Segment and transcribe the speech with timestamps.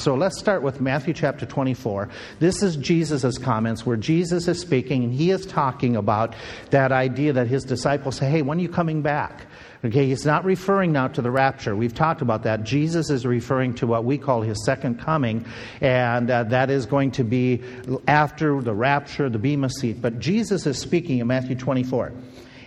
[0.00, 2.08] So let's start with Matthew chapter 24.
[2.38, 6.34] This is Jesus' comments where Jesus is speaking and he is talking about
[6.70, 9.44] that idea that his disciples say, Hey, when are you coming back?
[9.84, 11.76] Okay, he's not referring now to the rapture.
[11.76, 12.64] We've talked about that.
[12.64, 15.46] Jesus is referring to what we call his second coming,
[15.82, 17.62] and uh, that is going to be
[18.06, 20.02] after the rapture, the Bema seat.
[20.02, 22.12] But Jesus is speaking in Matthew 24.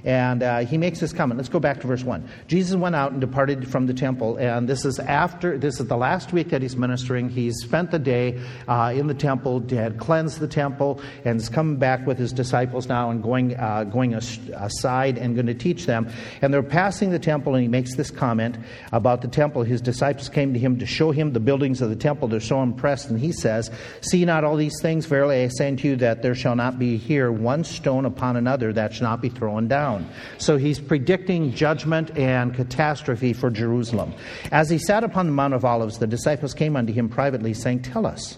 [0.06, 1.38] And uh, he makes this comment.
[1.38, 2.28] Let's go back to verse 1.
[2.48, 5.96] Jesus went out and departed from the temple, and this is after, this is the
[5.96, 7.30] last week that he's ministering.
[7.30, 11.77] He's spent the day uh, in the temple, had cleansed the temple, and is coming
[11.77, 16.10] back with his disciples now and going, uh, going aside and going to teach them.
[16.41, 18.58] And they're passing the temple, and he makes this comment
[18.91, 19.63] about the temple.
[19.63, 22.27] His disciples came to him to show him the buildings of the temple.
[22.27, 25.05] They're so impressed, and he says, See not all these things?
[25.05, 28.74] Verily I say unto you that there shall not be here one stone upon another
[28.74, 30.10] that shall not be thrown down down.
[30.38, 34.14] So he's predicting judgment and catastrophe for Jerusalem.
[34.52, 37.82] As he sat upon the Mount of Olives, the disciples came unto him privately, saying,
[37.82, 38.38] Tell us.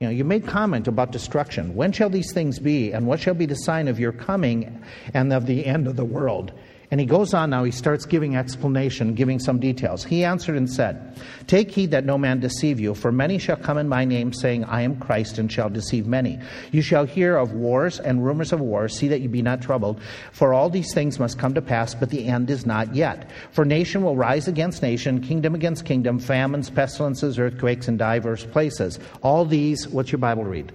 [0.00, 1.74] You know, you made comment about destruction.
[1.74, 4.82] When shall these things be, and what shall be the sign of your coming
[5.14, 6.52] and of the end of the world?
[6.94, 10.04] And he goes on now, he starts giving explanation, giving some details.
[10.04, 13.78] He answered and said, Take heed that no man deceive you, for many shall come
[13.78, 16.38] in my name, saying, I am Christ, and shall deceive many.
[16.70, 18.96] You shall hear of wars and rumors of wars.
[18.96, 20.00] See that you be not troubled,
[20.30, 23.28] for all these things must come to pass, but the end is not yet.
[23.50, 29.00] For nation will rise against nation, kingdom against kingdom, famines, pestilences, earthquakes in divers places.
[29.20, 30.72] All these, what's your Bible read?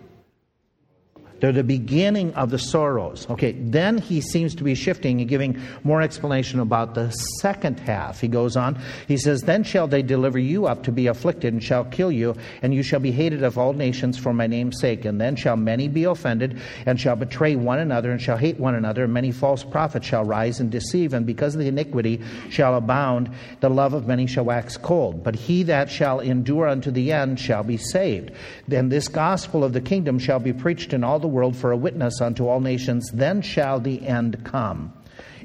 [1.39, 3.27] They're the beginning of the sorrows.
[3.29, 8.19] Okay, then he seems to be shifting and giving more explanation about the second half.
[8.19, 11.63] He goes on, he says, Then shall they deliver you up to be afflicted, and
[11.63, 15.05] shall kill you, and you shall be hated of all nations for my name's sake.
[15.05, 18.75] And then shall many be offended, and shall betray one another, and shall hate one
[18.75, 22.75] another, and many false prophets shall rise and deceive, and because of the iniquity shall
[22.75, 23.29] abound,
[23.61, 25.23] the love of many shall wax cold.
[25.23, 28.31] But he that shall endure unto the end shall be saved.
[28.67, 31.77] Then this gospel of the kingdom shall be preached in all the world for a
[31.77, 34.93] witness unto all nations, then shall the end come.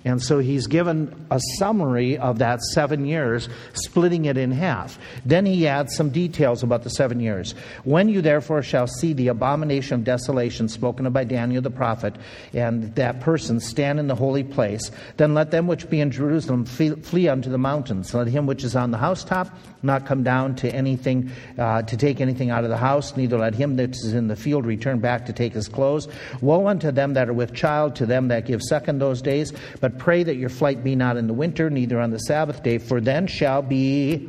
[0.04, 4.98] And so he's given a summary of that seven years, splitting it in half.
[5.24, 7.54] Then he adds some details about the seven years.
[7.84, 12.16] When you therefore shall see the abomination of desolation spoken of by Daniel the prophet,
[12.52, 16.66] and that person stand in the holy place, then let them which be in Jerusalem
[16.66, 18.12] flee unto the mountains.
[18.12, 19.48] Let him which is on the housetop
[19.84, 23.54] not come down to anything, uh, to take anything out of the house, neither let
[23.54, 26.08] him that is in the field return back to take his clothes.
[26.40, 29.52] Woe unto them that are with child, to them that give suck in those days.
[29.80, 32.78] But pray that your flight be not in the winter, neither on the Sabbath day,
[32.78, 34.28] for then shall be.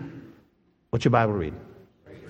[0.90, 1.54] What's your Bible read?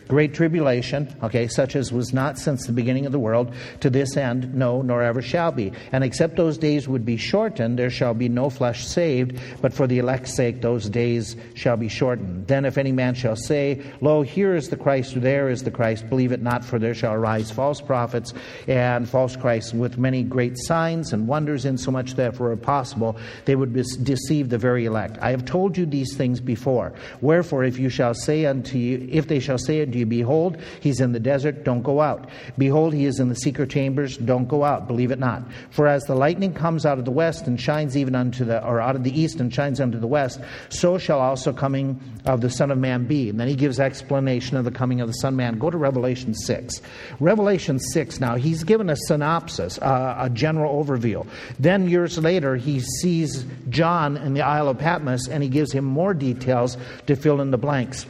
[0.07, 4.17] Great tribulation, okay, such as was not since the beginning of the world, to this
[4.17, 5.71] end, no, nor ever shall be.
[5.91, 9.87] And except those days would be shortened, there shall be no flesh saved, but for
[9.87, 12.47] the elect's sake those days shall be shortened.
[12.47, 15.71] Then if any man shall say, Lo, here is the Christ, or there is the
[15.71, 18.33] Christ, believe it not, for there shall arise false prophets
[18.67, 23.73] and false Christs with many great signs and wonders, insomuch that were possible, they would
[23.73, 25.17] deceive the very elect.
[25.21, 26.93] I have told you these things before.
[27.21, 30.99] Wherefore, if you shall say unto you, if they shall say unto you, Behold, he's
[30.99, 32.29] in the desert, don't go out.
[32.57, 34.87] Behold, he is in the secret chambers, don't go out.
[34.87, 35.43] Believe it not.
[35.71, 38.81] For as the lightning comes out of the west and shines even unto the, or
[38.81, 40.39] out of the east and shines unto the west,
[40.69, 43.29] so shall also coming of the Son of Man be.
[43.29, 45.59] And then he gives explanation of the coming of the Son of Man.
[45.59, 46.81] Go to Revelation 6.
[47.19, 51.25] Revelation 6, now, he's given a synopsis, uh, a general overview.
[51.59, 55.85] Then years later, he sees John in the Isle of Patmos and he gives him
[55.85, 56.77] more details
[57.07, 58.05] to fill in the blanks.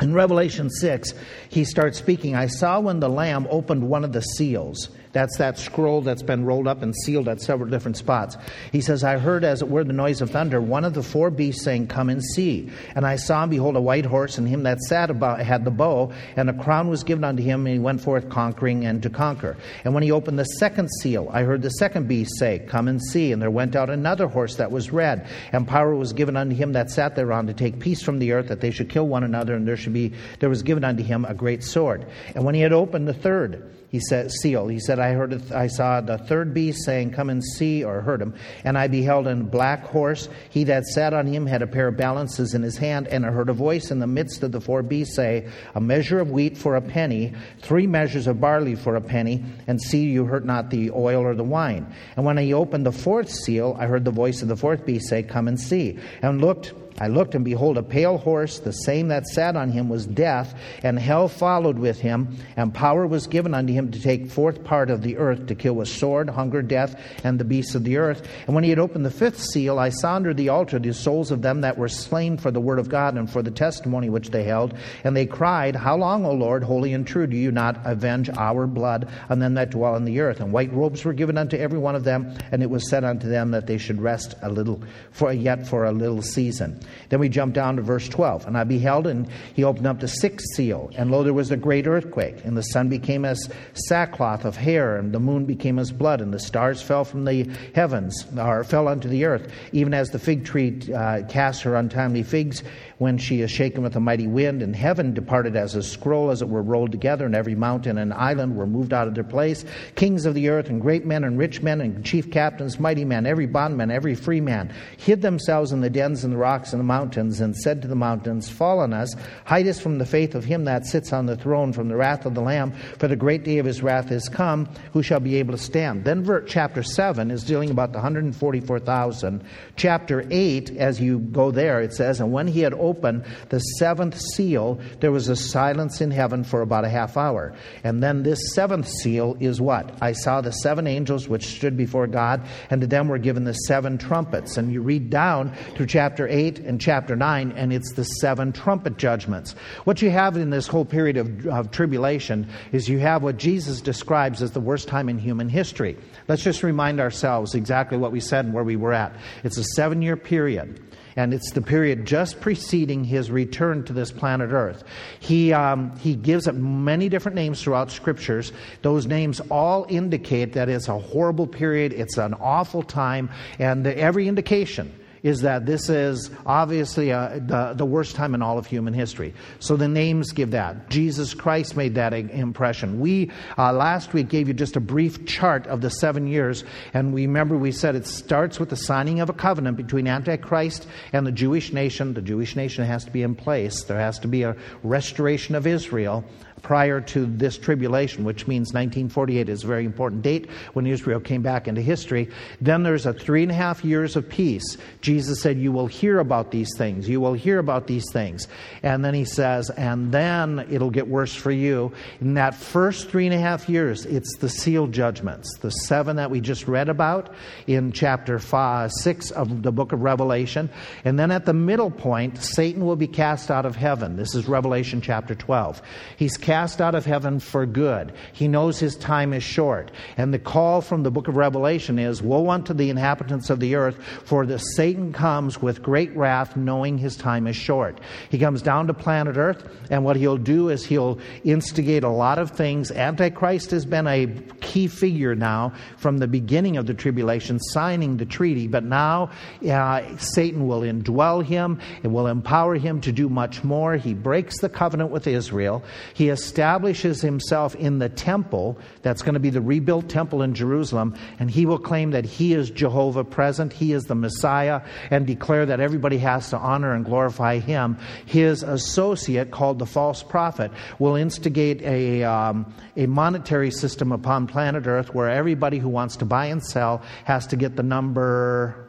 [0.00, 1.12] In Revelation 6,
[1.48, 2.36] he starts speaking.
[2.36, 4.90] I saw when the Lamb opened one of the seals.
[5.12, 8.36] That's that scroll that's been rolled up and sealed at several different spots.
[8.72, 11.30] He says, I heard, as it were, the noise of thunder, one of the four
[11.30, 12.70] beasts saying, Come and see.
[12.94, 15.70] And I saw and behold a white horse, and him that sat about had the
[15.70, 19.10] bow, and a crown was given unto him, and he went forth conquering and to
[19.10, 19.56] conquer.
[19.84, 23.02] And when he opened the second seal, I heard the second beast say, Come and
[23.02, 23.32] see.
[23.32, 26.72] And there went out another horse that was red, and power was given unto him
[26.72, 29.54] that sat thereon to take peace from the earth, that they should kill one another,
[29.54, 32.06] and there should be there was given unto him a great sword.
[32.34, 34.68] And when he had opened the third, he said, seal.
[34.68, 38.20] He said, I heard, I saw the third beast saying, Come and see, or heard
[38.20, 38.34] him.
[38.62, 40.28] And I beheld a black horse.
[40.50, 43.30] He that sat on him had a pair of balances in his hand, and I
[43.30, 46.58] heard a voice in the midst of the four beasts say, A measure of wheat
[46.58, 47.32] for a penny,
[47.62, 51.34] three measures of barley for a penny, and see you hurt not the oil or
[51.34, 51.90] the wine.
[52.16, 55.08] And when he opened the fourth seal, I heard the voice of the fourth beast
[55.08, 55.98] say, Come and see.
[56.20, 59.88] And looked, I looked, and behold, a pale horse, the same that sat on him
[59.88, 64.30] was death, and hell followed with him, and power was given unto him to take
[64.30, 67.84] fourth part of the earth, to kill with sword, hunger, death, and the beasts of
[67.84, 68.26] the earth.
[68.46, 71.30] And when he had opened the fifth seal, I saw under the altar the souls
[71.30, 74.30] of them that were slain for the word of God and for the testimony which
[74.30, 74.74] they held.
[75.04, 78.66] And they cried, How long, O Lord, holy and true, do you not avenge our
[78.66, 80.40] blood on them that dwell on the earth?
[80.40, 83.28] And white robes were given unto every one of them, and it was said unto
[83.28, 86.80] them that they should rest a little, for yet for a little season.
[87.08, 88.46] Then we jump down to verse 12.
[88.46, 90.90] And I beheld, and he opened up the sixth seal.
[90.96, 92.44] And lo, there was a great earthquake.
[92.44, 96.32] And the sun became as sackcloth of hair, and the moon became as blood, and
[96.32, 100.44] the stars fell from the heavens, or fell unto the earth, even as the fig
[100.44, 102.62] tree uh, casts her untimely figs
[102.98, 106.42] when she is shaken with a mighty wind, and heaven departed as a scroll, as
[106.42, 109.64] it were rolled together, and every mountain and island were moved out of their place.
[109.94, 113.24] Kings of the earth, and great men, and rich men, and chief captains, mighty men,
[113.24, 116.84] every bondman, every free man, hid themselves in the dens and the rocks and the
[116.84, 120.44] mountains, and said to the mountains, Fall on us, hide us from the faith of
[120.44, 123.44] him that sits on the throne, from the wrath of the Lamb, for the great
[123.44, 124.68] day of his wrath is come.
[124.92, 126.04] Who shall be able to stand?
[126.04, 129.44] Then, chapter 7 is dealing about the 144,000.
[129.76, 134.18] Chapter 8, as you go there, it says, And when he had open the seventh
[134.34, 137.54] seal, there was a silence in heaven for about a half hour.
[137.84, 139.98] And then this seventh seal is what?
[140.02, 143.52] I saw the seven angels which stood before God, and to them were given the
[143.52, 144.56] seven trumpets.
[144.56, 148.96] And you read down through chapter 8 and chapter 9, and it's the seven trumpet
[148.96, 149.52] judgments.
[149.84, 153.80] What you have in this whole period of, of tribulation is you have what Jesus
[153.80, 155.96] describes as the worst time in human history.
[156.26, 159.14] Let's just remind ourselves exactly what we said and where we were at.
[159.44, 160.80] It's a seven year period
[161.18, 164.84] and it's the period just preceding his return to this planet Earth.
[165.18, 168.52] He, um, he gives it many different names throughout scriptures.
[168.82, 174.28] Those names all indicate that it's a horrible period, it's an awful time, and every
[174.28, 178.94] indication is that this is obviously uh, the, the worst time in all of human
[178.94, 179.34] history.
[179.60, 180.90] So the names give that.
[180.90, 183.00] Jesus Christ made that impression.
[183.00, 187.12] We uh, last week gave you just a brief chart of the seven years, and
[187.12, 191.26] we remember we said it starts with the signing of a covenant between Antichrist and
[191.26, 192.14] the Jewish nation.
[192.14, 195.66] The Jewish nation has to be in place, there has to be a restoration of
[195.66, 196.24] Israel
[196.68, 201.40] prior to this tribulation, which means 1948 is a very important date when Israel came
[201.40, 202.28] back into history.
[202.60, 204.76] Then there's a three and a half years of peace.
[205.00, 207.08] Jesus said, You will hear about these things.
[207.08, 208.48] You will hear about these things.
[208.82, 211.90] And then he says, And then it'll get worse for you.
[212.20, 216.30] In that first three and a half years, it's the seal judgments, the seven that
[216.30, 217.32] we just read about
[217.66, 220.68] in chapter five, 6 of the book of Revelation.
[221.06, 224.16] And then at the middle point, Satan will be cast out of heaven.
[224.16, 225.80] This is Revelation chapter 12.
[226.18, 228.12] He's cast out of heaven for good.
[228.32, 229.92] He knows his time is short.
[230.16, 233.76] And the call from the book of Revelation is Woe unto the inhabitants of the
[233.76, 238.00] earth, for the Satan comes with great wrath, knowing his time is short.
[238.28, 242.38] He comes down to planet earth, and what he'll do is he'll instigate a lot
[242.38, 242.90] of things.
[242.90, 244.26] Antichrist has been a
[244.60, 249.30] key figure now from the beginning of the tribulation, signing the treaty, but now
[249.68, 253.96] uh, Satan will indwell him and will empower him to do much more.
[253.96, 255.84] He breaks the covenant with Israel.
[256.14, 261.16] He establishes himself in the temple that's going to be the rebuilt temple in Jerusalem,
[261.40, 265.66] and he will claim that he is Jehovah present, he is the Messiah, and declare
[265.66, 267.98] that everybody has to honor and glorify him.
[268.24, 274.86] His associate, called the false prophet, will instigate a, um, a monetary system upon planet
[274.86, 278.87] Earth where everybody who wants to buy and sell has to get the number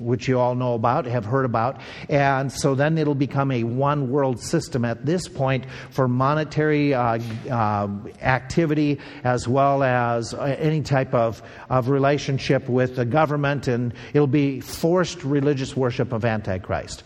[0.00, 1.80] which you all know about, have heard about.
[2.08, 7.18] And so then it'll become a one world system at this point for monetary uh,
[7.50, 7.88] uh,
[8.22, 14.28] activity as well as uh, any type of, of relationship with the government, and it'll
[14.28, 17.02] be forced religious worship of Antichrist.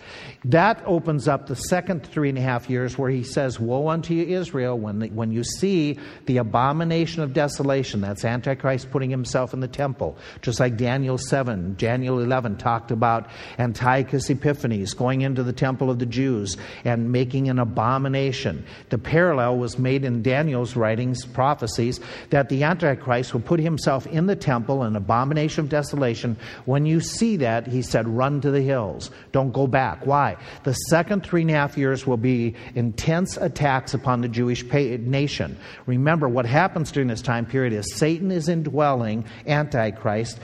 [0.47, 4.13] That opens up the second three and a half years where he says, Woe unto
[4.13, 8.01] you, Israel, when, the, when you see the abomination of desolation.
[8.01, 10.17] That's Antichrist putting himself in the temple.
[10.41, 16.01] Just like Daniel 7, Daniel 11 talked about Antiochus Epiphanes going into the temple of
[16.01, 18.65] the Jews and making an abomination.
[18.89, 24.27] The parallel was made in Daniel's writings, prophecies, that the Antichrist will put himself in
[24.27, 26.37] the temple, an abomination of desolation.
[26.65, 29.13] When you see that, he said, Run to the hills.
[29.31, 30.05] Don't go back.
[30.05, 30.32] Why?
[30.65, 35.57] The second three and a half years will be intense attacks upon the Jewish nation.
[35.87, 40.39] Remember, what happens during this time period is Satan is indwelling Antichrist.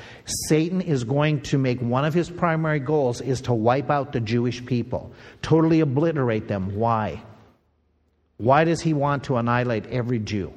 [0.48, 4.20] Satan is going to make one of his primary goals is to wipe out the
[4.20, 6.74] Jewish people, totally obliterate them.
[6.76, 7.22] Why?
[8.38, 10.52] Why does he want to annihilate every Jew?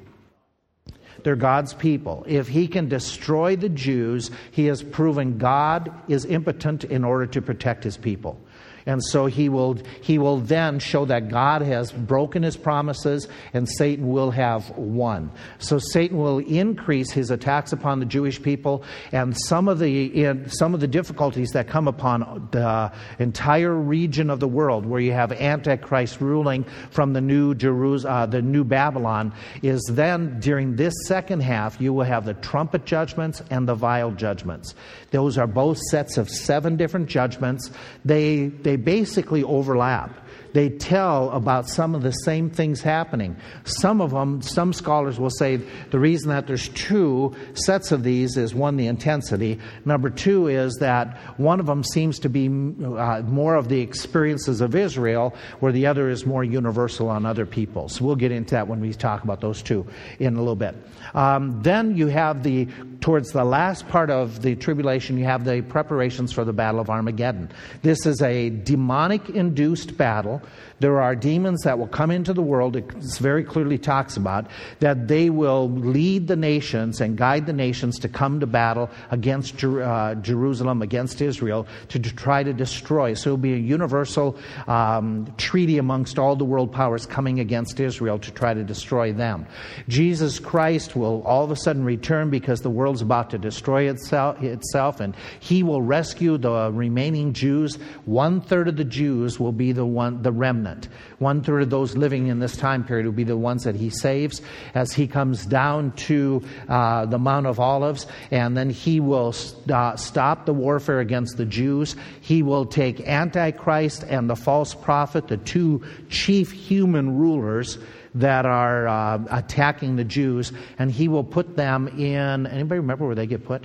[1.24, 2.24] They're God's people.
[2.28, 7.42] If he can destroy the Jews, he has proven God is impotent in order to
[7.42, 8.40] protect his people.
[8.86, 13.68] And so he will, he will then show that God has broken his promises and
[13.70, 15.32] Satan will have won.
[15.60, 20.50] So Satan will increase his attacks upon the Jewish people and some of the, in,
[20.50, 25.14] some of the difficulties that come upon the entire region of the world where you
[25.14, 30.94] have Antichrist ruling from the new, Jerusalem, uh, the new Babylon is then during this
[31.06, 34.76] second half you will have the trumpet judgments and the vial judgments.
[35.12, 37.70] Those are both sets of seven different judgments.
[38.04, 40.18] They, they basically overlap
[40.54, 43.36] they tell about some of the same things happening.
[43.64, 45.58] Some of them, some scholars will say
[45.92, 49.60] the reason that there's two sets of these is one, the intensity.
[49.86, 54.62] Number two is that one of them seems to be uh, more of the experiences
[54.62, 57.90] of Israel, where the other is more universal on other people.
[57.90, 59.86] So we'll get into that when we talk about those two
[60.20, 60.76] in a little bit.
[61.14, 62.68] Um, then you have the,
[63.02, 66.90] towards the last part of the tribulation, you have the preparations for the Battle of
[66.90, 67.50] Armageddon.
[67.82, 70.41] This is a demonic induced battle
[70.80, 74.48] there are demons that will come into the world, it very clearly talks about,
[74.80, 79.58] that they will lead the nations and guide the nations to come to battle against
[79.58, 83.14] Jer- uh, Jerusalem, against Israel, to, to, try to destroy.
[83.14, 87.80] So it will be a universal um, treaty amongst all the world powers coming against
[87.80, 89.46] Israel to try to destroy them.
[89.88, 94.42] Jesus Christ will all of a sudden return because the world's about to destroy itself,
[94.42, 97.76] itself and he will rescue the remaining Jews.
[98.06, 100.88] One third of the Jews will be the one, the remnant remnant.
[101.20, 103.90] One third of those living in this time period will be the ones that he
[103.90, 104.42] saves
[104.74, 109.72] as he comes down to uh, the Mount of Olives, and then he will st-
[109.72, 111.96] uh, stop the warfare against the Jews.
[112.22, 117.78] He will take Antichrist and the false prophet, the two chief human rulers
[118.16, 122.46] that are uh, attacking the Jews, and he will put them in.
[122.46, 123.64] Anybody remember where they get put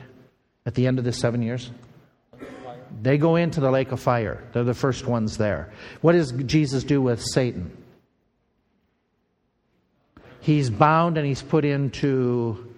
[0.65, 1.71] at the end of the seven years?
[3.03, 4.43] They go into the lake of fire.
[4.53, 5.73] They're the first ones there.
[6.01, 7.71] What does Jesus do with Satan?
[10.41, 12.73] He's bound and he's put into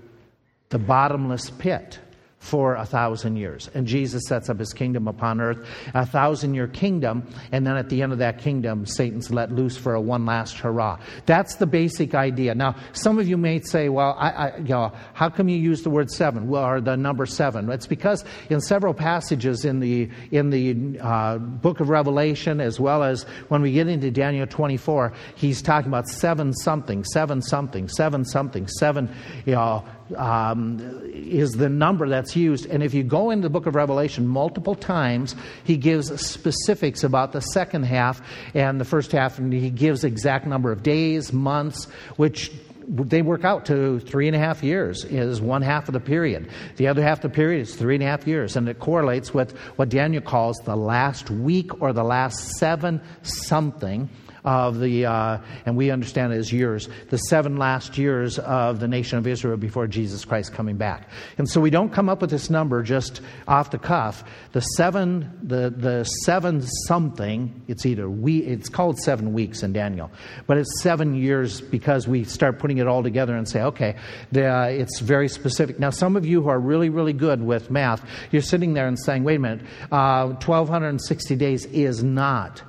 [0.71, 1.99] the bottomless pit
[2.39, 3.69] for a thousand years.
[3.75, 7.89] And Jesus sets up his kingdom upon earth, a thousand year kingdom, and then at
[7.89, 10.99] the end of that kingdom, Satan's let loose for a one last hurrah.
[11.27, 12.55] That's the basic idea.
[12.55, 15.83] Now, some of you may say, well, I, I, you know, how come you use
[15.83, 17.69] the word seven well, or the number seven?
[17.71, 23.03] It's because in several passages in the, in the uh, book of Revelation, as well
[23.03, 28.25] as when we get into Daniel 24, he's talking about seven something, seven something, seven
[28.25, 29.13] something, seven,
[29.45, 29.85] you know,
[30.17, 32.67] um, is the number that's used.
[32.67, 35.35] And if you go in the book of Revelation multiple times,
[35.65, 38.21] he gives specifics about the second half
[38.55, 41.87] and the first half, and he gives exact number of days, months,
[42.17, 42.51] which
[42.89, 46.49] they work out to three and a half years is one half of the period.
[46.77, 49.35] The other half of the period is three and a half years, and it correlates
[49.35, 54.09] with what Daniel calls the last week or the last seven something
[54.45, 58.89] of the, uh, and we understand it as years, the seven last years of the
[58.89, 61.09] nation of Israel before Jesus Christ coming back.
[61.39, 64.25] And so we don't come up with this number just off the cuff.
[64.53, 70.11] The seven, the, the seven something, it's either we, it's called seven weeks in Daniel,
[70.47, 73.97] but it's seven years because we start putting it all together and say, okay,
[74.33, 75.79] the, uh, it's very specific.
[75.79, 78.99] Now, some of you who are really, really good with math, you're sitting there and
[78.99, 82.63] saying, wait a minute, uh, 1260 days is not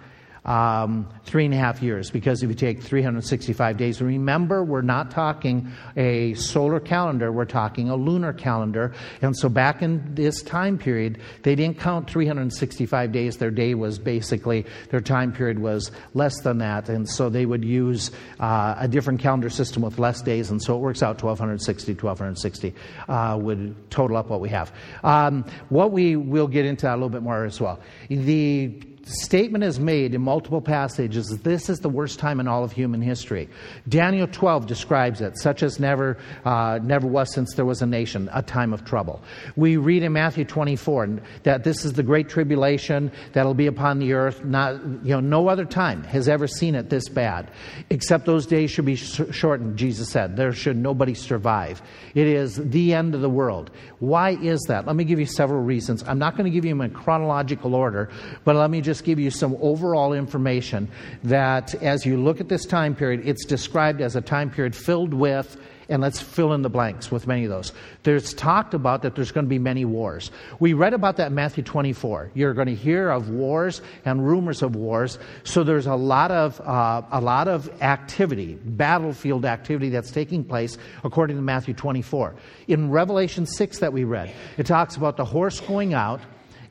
[0.45, 5.11] um, three and a half years because if you take 365 days, remember we're not
[5.11, 8.93] talking a solar calendar, we're talking a lunar calendar.
[9.21, 13.37] And so back in this time period, they didn't count 365 days.
[13.37, 16.89] Their day was basically, their time period was less than that.
[16.89, 20.51] And so they would use uh, a different calendar system with less days.
[20.51, 22.73] And so it works out 1260, 1260
[23.07, 24.71] uh, would total up what we have.
[25.03, 27.79] Um, what we will get into that a little bit more as well.
[28.09, 28.67] The
[29.03, 33.01] statement is made in multiple passages this is the worst time in all of human
[33.01, 33.49] history.
[33.87, 38.29] Daniel 12 describes it, such as never, uh, never was since there was a nation,
[38.33, 39.21] a time of trouble.
[39.55, 44.13] We read in Matthew 24 that this is the great tribulation that'll be upon the
[44.13, 44.43] earth.
[44.43, 47.51] Not, you know, no other time has ever seen it this bad,
[47.89, 50.35] except those days should be shortened, Jesus said.
[50.35, 51.81] There should nobody survive.
[52.15, 53.71] It is the end of the world.
[53.99, 54.85] Why is that?
[54.85, 56.03] Let me give you several reasons.
[56.07, 58.09] I'm not going to give you them in chronological order,
[58.43, 60.89] but let me just just give you some overall information
[61.23, 65.13] that as you look at this time period, it's described as a time period filled
[65.13, 65.55] with
[65.87, 67.71] and let's fill in the blanks with many of those.
[68.03, 70.31] There's talked about that there's going to be many wars.
[70.59, 72.31] We read about that in Matthew 24.
[72.35, 75.17] You're going to hear of wars and rumors of wars.
[75.45, 80.77] So there's a lot of uh, a lot of activity, battlefield activity that's taking place
[81.05, 82.35] according to Matthew 24.
[82.67, 86.19] In Revelation 6 that we read, it talks about the horse going out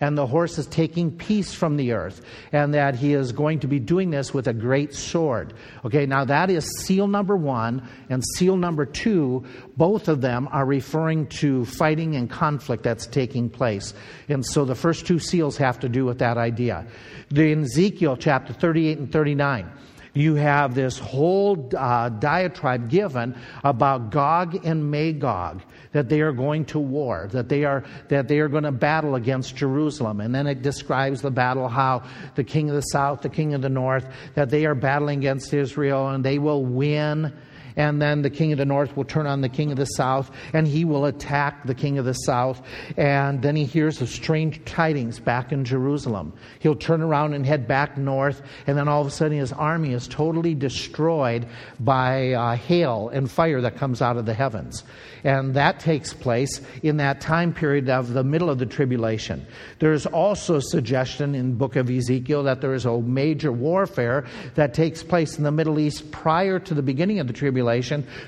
[0.00, 2.20] and the horse is taking peace from the earth,
[2.52, 5.54] and that he is going to be doing this with a great sword.
[5.84, 9.44] Okay, now that is seal number one, and seal number two,
[9.76, 13.94] both of them are referring to fighting and conflict that's taking place.
[14.28, 16.86] And so the first two seals have to do with that idea.
[17.34, 19.70] In Ezekiel chapter 38 and 39,
[20.14, 25.62] you have this whole uh, diatribe given about Gog and Magog
[25.92, 29.14] that they are going to war, that they are that they are going to battle
[29.14, 32.02] against Jerusalem, and then it describes the battle how
[32.34, 35.52] the king of the south, the king of the north, that they are battling against
[35.52, 37.32] Israel and they will win
[37.78, 40.30] and then the king of the north will turn on the king of the south,
[40.52, 42.60] and he will attack the king of the south.
[42.96, 46.32] And then he hears of strange tidings back in Jerusalem.
[46.58, 49.92] He'll turn around and head back north, and then all of a sudden his army
[49.92, 51.46] is totally destroyed
[51.78, 54.82] by uh, hail and fire that comes out of the heavens.
[55.22, 59.46] And that takes place in that time period of the middle of the tribulation.
[59.78, 65.04] There's also suggestion in book of Ezekiel that there is a major warfare that takes
[65.04, 67.67] place in the Middle East prior to the beginning of the tribulation.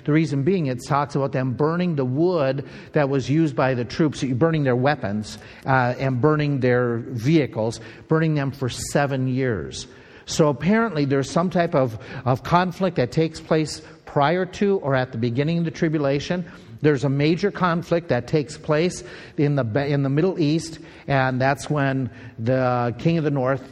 [0.04, 3.84] The reason being it talks about them burning the wood that was used by the
[3.84, 9.86] troops, burning their weapons uh, and burning their vehicles, burning them for seven years.
[10.26, 15.12] So apparently there's some type of, of conflict that takes place prior to or at
[15.12, 16.44] the beginning of the tribulation.
[16.82, 19.04] There's a major conflict that takes place
[19.36, 23.62] in the, in the Middle East, and that's when the king of the north,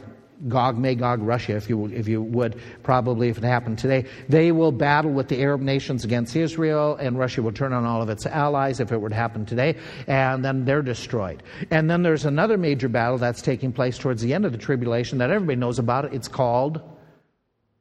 [0.47, 4.71] Gog, Magog, Russia, if you, if you would, probably if it happened today, they will
[4.71, 8.25] battle with the Arab nations against Israel, and Russia will turn on all of its
[8.25, 9.75] allies if it were to happen today,
[10.07, 11.43] and then they're destroyed.
[11.71, 15.17] And then there's another major battle that's taking place towards the end of the tribulation
[15.17, 16.13] that everybody knows about.
[16.13, 16.81] It's called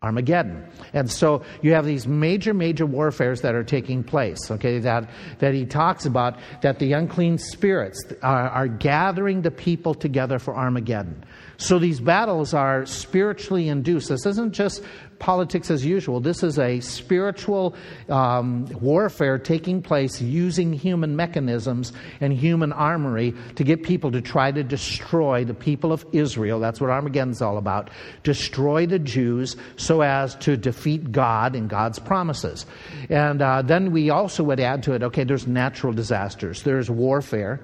[0.00, 0.64] Armageddon.
[0.92, 5.10] And so you have these major, major warfares that are taking place, okay, that,
[5.40, 10.56] that he talks about, that the unclean spirits are, are gathering the people together for
[10.56, 11.24] Armageddon.
[11.60, 14.08] So these battles are spiritually induced.
[14.08, 14.84] This isn't just
[15.18, 16.20] politics as usual.
[16.20, 17.74] This is a spiritual
[18.08, 24.52] um, warfare taking place using human mechanisms and human armory to get people to try
[24.52, 26.60] to destroy the people of Israel.
[26.60, 27.90] That's what Armageddon's all about.
[28.22, 32.66] Destroy the Jews so as to defeat God and God's promises.
[33.10, 37.60] And uh, then we also would add to it okay, there's natural disasters, there's warfare.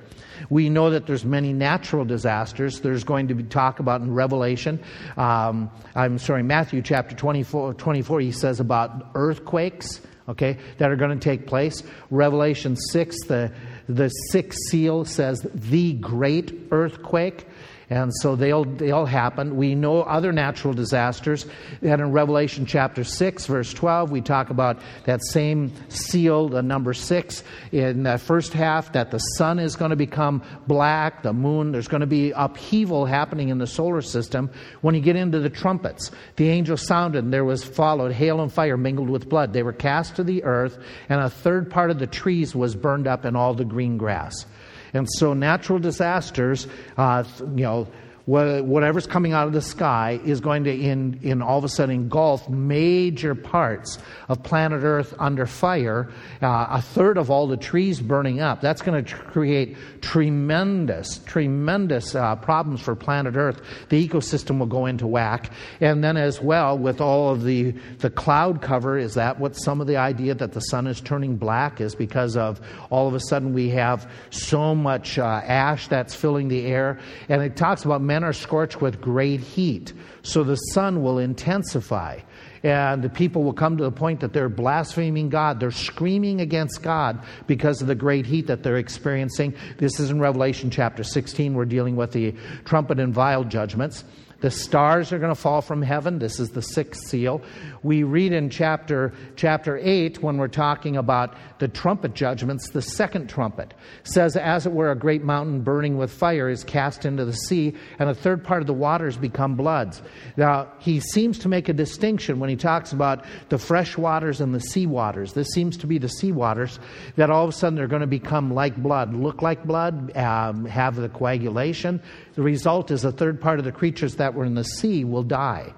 [0.50, 2.80] We know that there's many natural disasters.
[2.80, 4.80] There's going to be talk about in Revelation.
[5.16, 11.18] Um, I'm sorry, Matthew chapter 24, 24, he says about earthquakes, okay, that are going
[11.18, 11.82] to take place.
[12.10, 13.52] Revelation 6, the,
[13.88, 17.46] the sixth seal says the great earthquake.
[17.94, 19.54] And so they'll, they'll happen.
[19.54, 21.46] We know other natural disasters.
[21.80, 26.92] And in Revelation chapter 6, verse 12, we talk about that same seal, the number
[26.92, 31.70] 6, in the first half, that the sun is going to become black, the moon,
[31.70, 34.50] there's going to be upheaval happening in the solar system.
[34.80, 38.52] When you get into the trumpets, the angel sounded, and there was followed hail and
[38.52, 39.52] fire mingled with blood.
[39.52, 43.06] They were cast to the earth, and a third part of the trees was burned
[43.06, 44.46] up, and all the green grass.
[44.94, 47.88] And so natural disasters, uh, you know,
[48.26, 51.94] whatever's coming out of the sky is going to in, in all of a sudden
[51.94, 56.10] engulf major parts of planet earth under fire.
[56.40, 58.62] Uh, a third of all the trees burning up.
[58.62, 63.60] That's going to tr- create tremendous tremendous uh, problems for planet earth.
[63.90, 65.50] The ecosystem will go into whack.
[65.80, 69.80] And then as well with all of the the cloud cover is that what some
[69.80, 71.94] of the idea that the sun is turning black is?
[71.94, 72.60] Because of
[72.90, 76.98] all of a sudden we have so much uh, ash that's filling the air.
[77.28, 82.20] And it talks about men are scorched with great heat, so the sun will intensify.
[82.62, 85.58] And the people will come to the point that they're blaspheming God.
[85.58, 89.52] They're screaming against God because of the great heat that they're experiencing.
[89.78, 91.54] This is in Revelation chapter 16.
[91.54, 94.04] We're dealing with the trumpet and vial judgments.
[94.44, 96.18] The stars are going to fall from heaven.
[96.18, 97.40] This is the sixth seal.
[97.82, 103.30] We read in chapter, chapter 8, when we're talking about the trumpet judgments, the second
[103.30, 107.32] trumpet says, As it were, a great mountain burning with fire is cast into the
[107.32, 110.02] sea, and a third part of the waters become bloods.
[110.36, 114.54] Now, he seems to make a distinction when he talks about the fresh waters and
[114.54, 115.32] the sea waters.
[115.32, 116.78] This seems to be the sea waters
[117.16, 120.66] that all of a sudden they're going to become like blood, look like blood, um,
[120.66, 122.02] have the coagulation.
[122.34, 125.22] The result is a third part of the creatures that were in the sea will
[125.22, 125.72] die.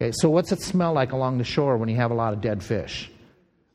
[0.00, 2.40] Okay, so what's it smell like along the shore when you have a lot of
[2.40, 3.10] dead fish?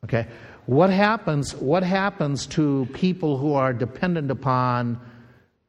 [0.03, 0.27] Okay,
[0.65, 1.55] what happens?
[1.55, 4.99] What happens to people who are dependent upon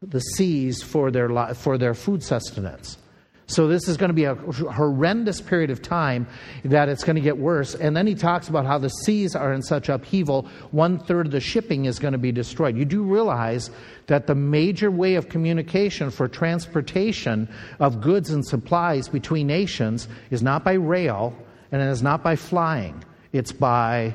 [0.02, 2.98] the seas for their for their food sustenance?
[3.46, 6.26] So this is going to be a horrendous period of time
[6.64, 7.74] that it's going to get worse.
[7.74, 11.33] And then he talks about how the seas are in such upheaval, one third of
[11.33, 12.76] the shipping is going to be destroyed.
[12.76, 13.70] You do realize
[14.07, 17.48] that the major way of communication for transportation
[17.80, 21.37] of goods and supplies between nations is not by rail
[21.70, 23.04] and it is not by flying.
[23.33, 24.14] It's by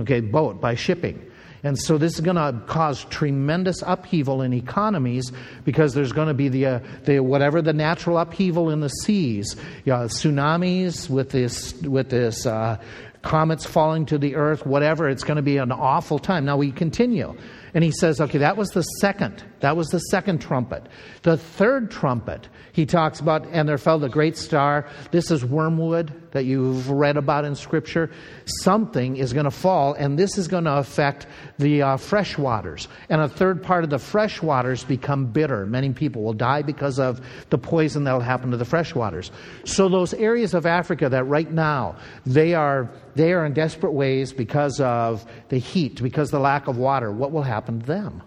[0.00, 1.30] okay, boat, by shipping.
[1.64, 5.32] And so this is going to cause tremendous upheaval in economies
[5.64, 9.56] because there's going to be the, uh, the whatever the natural upheaval in the seas,
[9.86, 12.78] you know, tsunamis with this with this uh,
[13.22, 15.08] comets falling to the earth, whatever.
[15.08, 16.44] It's going to be an awful time.
[16.44, 17.34] Now we continue.
[17.72, 19.42] And he says, okay, that was the second.
[19.60, 20.84] That was the second trumpet.
[21.22, 24.86] The third trumpet, he talks about, and there fell the great star.
[25.10, 28.10] This is wormwood that you've read about in Scripture.
[28.44, 31.26] Something is going to fall, and this is going to affect
[31.58, 32.88] the uh, fresh waters.
[33.08, 35.64] And a third part of the fresh waters become bitter.
[35.64, 39.30] Many people will die because of the poison that will happen to the fresh waters.
[39.64, 44.32] So those areas of Africa that right now, they are, they are in desperate ways
[44.32, 47.10] because of the heat, because of the lack of water.
[47.10, 47.54] What will happen?
[47.54, 48.22] happen to them.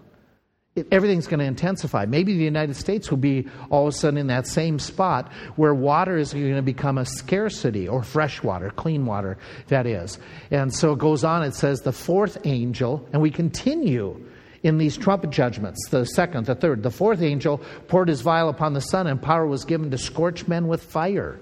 [0.92, 2.06] Everything's going to intensify.
[2.06, 5.74] Maybe the United States will be all of a sudden in that same spot where
[5.74, 9.38] water is going to become a scarcity, or fresh water, clean water,
[9.68, 10.20] that is.
[10.52, 14.24] And so it goes on, it says, the fourth angel, and we continue
[14.64, 16.84] in these trumpet judgments the second, the third.
[16.84, 20.48] The fourth angel poured his vial upon the sun, and power was given to scorch
[20.48, 21.40] men with fire.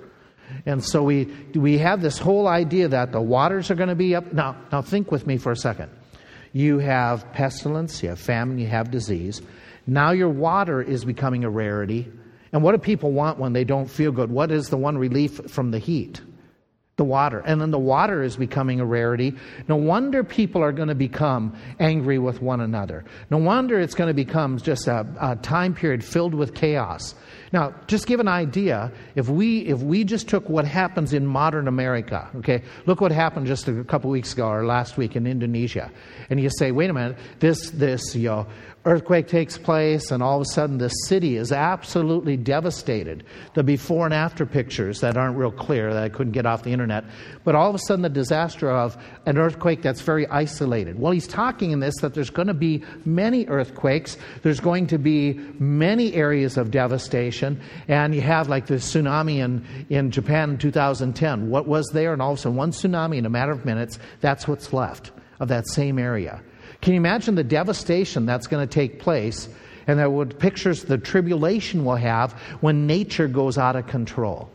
[0.65, 4.15] And so we, we have this whole idea that the waters are going to be
[4.15, 4.31] up.
[4.31, 5.89] Now, now think with me for a second.
[6.55, 9.41] You have pestilence, you have famine, you have disease.
[9.85, 12.09] Now your water is becoming a rarity.
[12.53, 14.31] And what do people want when they don't feel good?
[14.31, 16.21] What is the one relief from the heat?
[16.97, 17.39] The water.
[17.39, 19.33] And then the water is becoming a rarity.
[19.67, 23.03] No wonder people are going to become angry with one another.
[23.29, 27.13] No wonder it's going to become just a, a time period filled with chaos.
[27.51, 31.67] Now, just give an idea, if we, if we just took what happens in modern
[31.67, 35.91] America, okay, look what happened just a couple weeks ago or last week in Indonesia,
[36.29, 38.47] and you say, wait a minute, this, this, you know,
[38.85, 43.23] earthquake takes place, and all of a sudden the city is absolutely devastated.
[43.55, 46.71] The before and after pictures that aren't real clear, that I couldn't get off the
[46.71, 47.03] internet,
[47.43, 48.95] but all of a sudden the disaster of
[49.25, 50.99] an earthquake that's very isolated.
[50.99, 54.99] Well, he's talking in this that there's going to be many earthquakes, there's going to
[54.99, 60.57] be many areas of devastation, and you have like the tsunami in, in Japan in
[60.57, 61.49] 2010.
[61.49, 62.13] What was there?
[62.13, 65.11] And all of a sudden, one tsunami in a matter of minutes, that's what's left
[65.39, 66.41] of that same area.
[66.85, 69.49] Can you imagine the devastation that's going to take place
[69.87, 74.51] and that what pictures the tribulation we'll have when nature goes out of control?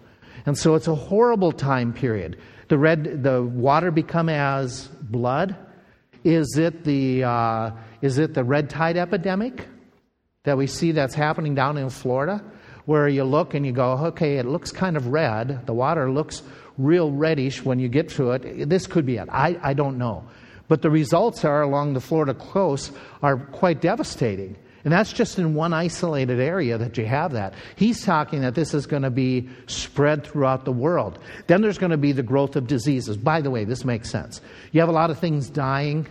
[0.46, 2.38] And so it's a horrible time period.
[2.68, 5.56] The red, the water become as blood.
[6.22, 9.66] Is it the uh, is it the red tide epidemic
[10.44, 12.44] that we see that's happening down in Florida,
[12.84, 15.66] where you look and you go, okay, it looks kind of red.
[15.66, 16.44] The water looks
[16.78, 18.68] real reddish when you get to it.
[18.68, 19.28] This could be it.
[19.32, 20.28] I, I don't know.
[20.70, 22.92] But the results are along the Florida coast
[23.24, 24.56] are quite devastating.
[24.84, 27.54] And that's just in one isolated area that you have that.
[27.74, 31.18] He's talking that this is going to be spread throughout the world.
[31.48, 33.16] Then there's going to be the growth of diseases.
[33.16, 34.40] By the way, this makes sense.
[34.70, 36.06] You have a lot of things dying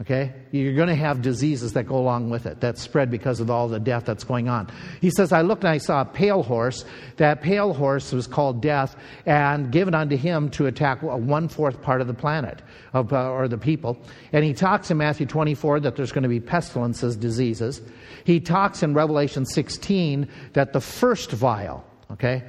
[0.00, 0.32] Okay?
[0.50, 3.68] You're going to have diseases that go along with it that spread because of all
[3.68, 4.68] the death that's going on.
[5.00, 6.84] He says, I looked and I saw a pale horse.
[7.16, 12.00] That pale horse was called death and given unto him to attack one fourth part
[12.00, 12.60] of the planet
[12.92, 13.96] of, uh, or the people.
[14.32, 17.80] And he talks in Matthew 24 that there's going to be pestilences, diseases.
[18.24, 22.42] He talks in Revelation 16 that the first vial, okay,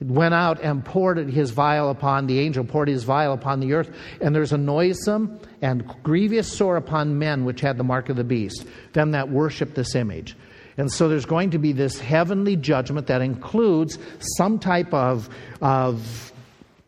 [0.00, 3.90] went out and poured his vial upon the angel, poured his vial upon the earth,
[4.20, 8.24] and there's a noisome and grievous sore upon men which had the mark of the
[8.24, 10.36] beast, them that worship this image.
[10.76, 13.98] And so there's going to be this heavenly judgment that includes
[14.36, 15.30] some type of,
[15.62, 16.32] of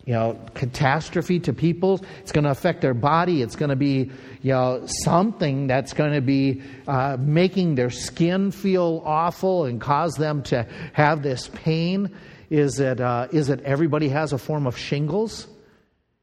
[0.05, 2.05] you know, catastrophe to people.
[2.21, 3.41] It's going to affect their body.
[3.41, 4.11] It's going to be,
[4.43, 10.15] you know, something that's going to be uh, making their skin feel awful and cause
[10.17, 12.15] them to have this pain.
[12.51, 15.47] Is it, uh, is it everybody has a form of shingles?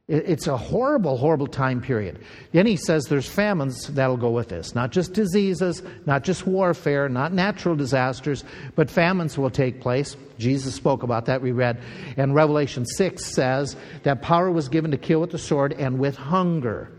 [0.07, 2.19] It's a horrible, horrible time period.
[2.51, 4.75] Then he says there's famines that'll go with this.
[4.75, 8.43] Not just diseases, not just warfare, not natural disasters,
[8.75, 10.15] but famines will take place.
[10.37, 11.81] Jesus spoke about that, we read.
[12.17, 16.15] And Revelation 6 says that power was given to kill with the sword and with
[16.15, 16.91] hunger.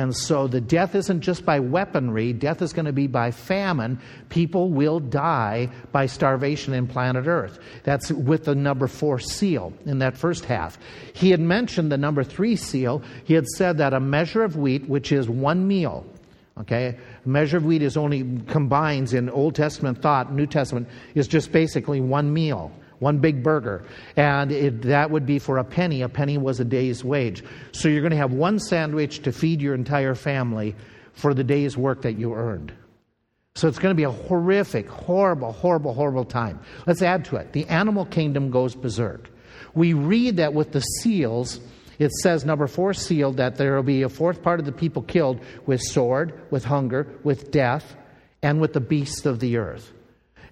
[0.00, 4.00] And so the death isn't just by weaponry, death is going to be by famine.
[4.30, 7.58] People will die by starvation in planet Earth.
[7.84, 10.78] That's with the number four seal in that first half.
[11.12, 13.02] He had mentioned the number three seal.
[13.24, 16.06] He had said that a measure of wheat, which is one meal,
[16.58, 21.28] okay, a measure of wheat is only combines in Old Testament thought, New Testament is
[21.28, 23.84] just basically one meal one big burger.
[24.16, 26.02] And it, that would be for a penny.
[26.02, 27.42] A penny was a day's wage.
[27.72, 30.76] So you're going to have one sandwich to feed your entire family
[31.12, 32.72] for the day's work that you earned.
[33.56, 36.60] So it's going to be a horrific, horrible, horrible, horrible time.
[36.86, 37.52] Let's add to it.
[37.52, 39.28] The animal kingdom goes berserk.
[39.74, 41.60] We read that with the seals,
[41.98, 45.02] it says, number four, sealed, that there will be a fourth part of the people
[45.02, 47.96] killed with sword, with hunger, with death,
[48.42, 49.92] and with the beasts of the earth.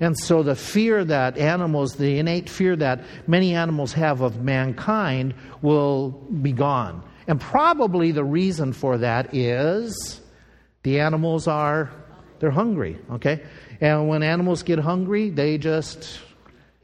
[0.00, 5.34] And so the fear that animals, the innate fear that many animals have of mankind,
[5.60, 7.02] will be gone.
[7.26, 10.20] And probably the reason for that is
[10.82, 11.90] the animals are,
[12.38, 13.42] they're hungry, okay?
[13.80, 16.20] And when animals get hungry, they just,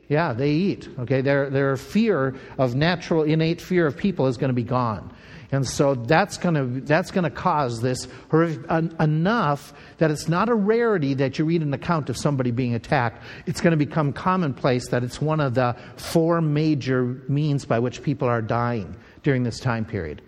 [0.08, 1.20] yeah, they eat, okay?
[1.20, 5.14] Their, their fear of natural, innate fear of people is going to be gone.
[5.52, 8.68] And so that's going to that's going to cause this horrific
[9.00, 13.22] enough that it's not a rarity that you read an account of somebody being attacked.
[13.46, 18.02] It's going to become commonplace that it's one of the four major means by which
[18.02, 20.22] people are dying during this time period.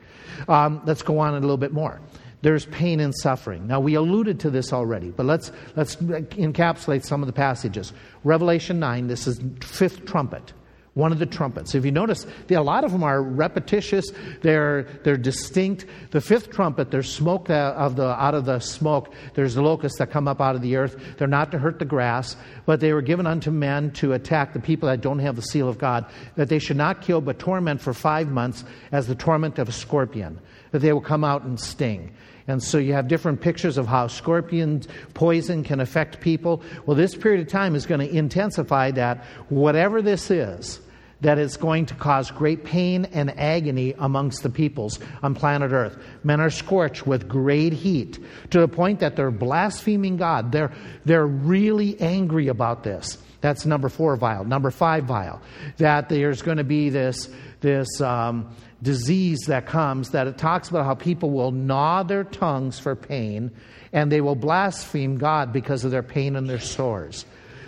[0.49, 2.01] Um, let's go on a little bit more.
[2.43, 3.67] There's pain and suffering.
[3.67, 7.93] Now we alluded to this already, but let's let's encapsulate some of the passages.
[8.23, 9.09] Revelation nine.
[9.09, 10.53] This is fifth trumpet
[10.97, 11.75] one of the trumpets.
[11.75, 14.11] If you notice, a lot of them are repetitious.
[14.41, 15.85] They're they're distinct.
[16.11, 19.13] The fifth trumpet, there's smoke uh, of the out of the smoke.
[19.35, 20.97] There's the locusts that come up out of the earth.
[21.19, 24.59] They're not to hurt the grass, but they were given unto men to attack the
[24.59, 26.07] people that don't have the seal of God.
[26.37, 29.73] That they should not kill, but torment for five months, as the torment of a
[29.73, 30.41] scorpion.
[30.71, 32.15] That they will come out and sting.
[32.49, 34.83] And so you have different pictures of how scorpion
[35.15, 36.63] poison can affect people.
[36.87, 39.25] Well, this period of time is going to intensify that.
[39.49, 40.81] Whatever this is,
[41.21, 45.97] that it's going to cause great pain and agony amongst the peoples on planet Earth.
[46.23, 48.19] Men are scorched with great heat
[48.51, 50.53] to the point that they're blaspheming God.
[50.53, 50.73] They're,
[51.05, 53.19] they're really angry about this.
[53.41, 54.45] That's number four vial.
[54.45, 55.41] Number five vial.
[55.79, 60.85] That there's going to be this, this um, disease that comes that it talks about
[60.85, 63.51] how people will gnaw their tongues for pain
[63.93, 67.25] and they will blaspheme God because of their pain and their sores.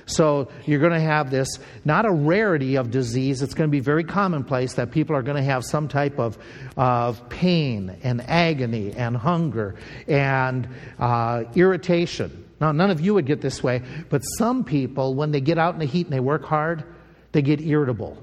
[0.09, 3.81] So you're going to have this, not a rarity of disease, it's going to be
[3.81, 6.38] very commonplace that people are going to have some type of,
[6.77, 10.68] of pain and agony and hunger and
[10.99, 12.47] uh, irritation.
[12.61, 15.75] Now, none of you would get this way, but some people, when they get out
[15.75, 16.85] in the heat and they work hard,
[17.33, 18.16] they get irritable.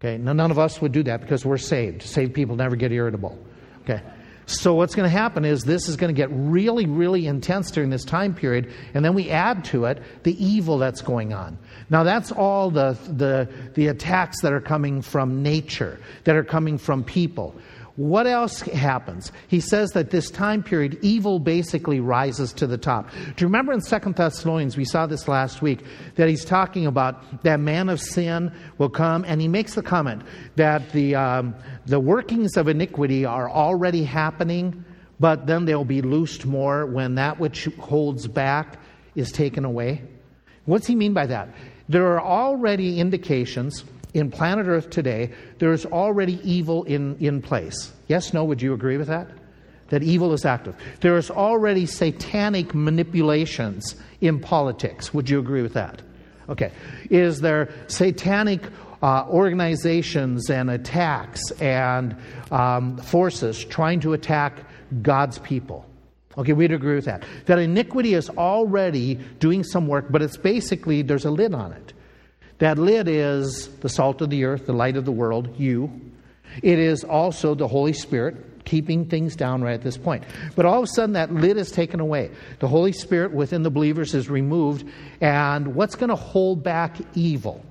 [0.00, 2.02] Okay, now none of us would do that because we're saved.
[2.02, 3.38] Saved people never get irritable.
[3.82, 4.02] Okay.
[4.46, 7.90] So, what's going to happen is this is going to get really, really intense during
[7.90, 11.58] this time period, and then we add to it the evil that's going on.
[11.90, 16.76] Now, that's all the, the, the attacks that are coming from nature, that are coming
[16.78, 17.54] from people.
[17.96, 19.32] What else happens?
[19.48, 23.10] He says that this time period, evil basically rises to the top.
[23.10, 27.42] Do you remember in Second Thessalonians, we saw this last week, that he's talking about
[27.42, 30.22] that man of sin will come, and he makes the comment
[30.56, 34.84] that the, um, the workings of iniquity are already happening,
[35.20, 38.80] but then they'll be loosed more when that which holds back
[39.14, 40.02] is taken away.
[40.64, 41.50] What's he mean by that?
[41.90, 47.92] There are already indications in planet Earth today, there is already evil in, in place.
[48.08, 49.28] Yes, no, would you agree with that?
[49.88, 50.74] That evil is active.
[51.00, 55.12] There is already satanic manipulations in politics.
[55.12, 56.02] Would you agree with that?
[56.48, 56.72] Okay.
[57.10, 58.62] Is there satanic
[59.02, 62.16] uh, organizations and attacks and
[62.50, 64.58] um, forces trying to attack
[65.02, 65.86] God's people?
[66.38, 67.24] Okay, we'd agree with that.
[67.46, 71.91] That iniquity is already doing some work, but it's basically, there's a lid on it.
[72.62, 75.90] That lid is the salt of the earth, the light of the world, you.
[76.62, 80.22] It is also the Holy Spirit keeping things down right at this point.
[80.54, 82.30] But all of a sudden, that lid is taken away.
[82.60, 84.88] The Holy Spirit within the believers is removed.
[85.20, 87.66] And what's going to hold back evil?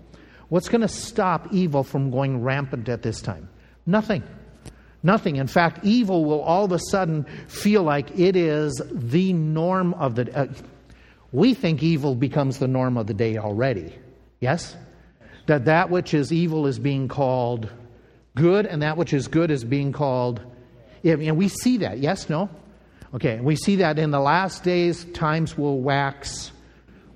[0.50, 3.48] What's going to stop evil from going rampant at this time?
[3.86, 4.24] Nothing.
[5.04, 5.38] Nothing.
[5.38, 10.16] In fact, evil will all of a sudden feel like it is the norm of
[10.16, 10.38] the.
[10.38, 10.48] Uh,
[11.32, 13.96] we think evil becomes the norm of the day already.
[14.42, 14.76] Yes?
[15.46, 17.70] That that which is evil is being called
[18.36, 20.42] good, and that which is good is being called.
[21.04, 22.00] And we see that.
[22.00, 22.30] Yes?
[22.30, 22.50] No?
[23.14, 23.40] Okay.
[23.40, 26.52] We see that in the last days, times will wax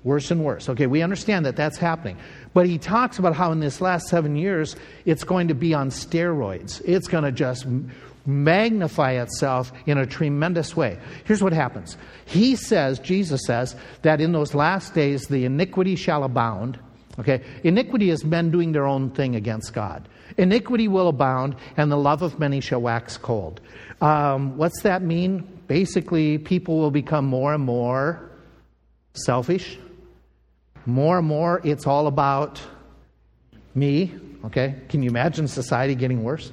[0.04, 0.68] worse and worse.
[0.68, 0.86] Okay.
[0.86, 2.16] We understand that that's happening.
[2.54, 5.90] But he talks about how in this last seven years, it's going to be on
[5.90, 6.80] steroids.
[6.84, 7.66] It's going to just
[8.26, 10.98] magnify itself in a tremendous way.
[11.24, 16.24] Here's what happens He says, Jesus says, that in those last days the iniquity shall
[16.24, 16.78] abound,
[17.18, 17.42] Okay?
[17.64, 20.08] Iniquity is men doing their own thing against God.
[20.36, 23.60] Iniquity will abound, and the love of many shall wax cold.
[24.00, 25.46] Um, what's that mean?
[25.66, 28.30] Basically, people will become more and more
[29.14, 29.78] selfish.
[30.84, 32.60] More and more, it's all about
[33.76, 34.14] Me,
[34.46, 34.74] okay?
[34.88, 36.50] Can you imagine society getting worse?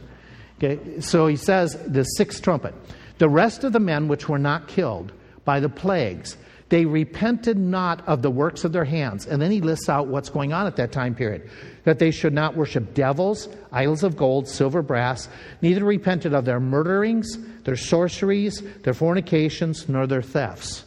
[0.58, 2.76] Okay, so he says, the sixth trumpet.
[3.18, 5.14] The rest of the men which were not killed
[5.46, 6.36] by the plagues,
[6.74, 9.28] they repented not of the works of their hands.
[9.28, 11.48] And then he lists out what's going on at that time period
[11.84, 15.30] that they should not worship devils, idols of gold, silver, brass,
[15.62, 20.84] neither repented of their murderings, their sorceries, their fornications, nor their thefts.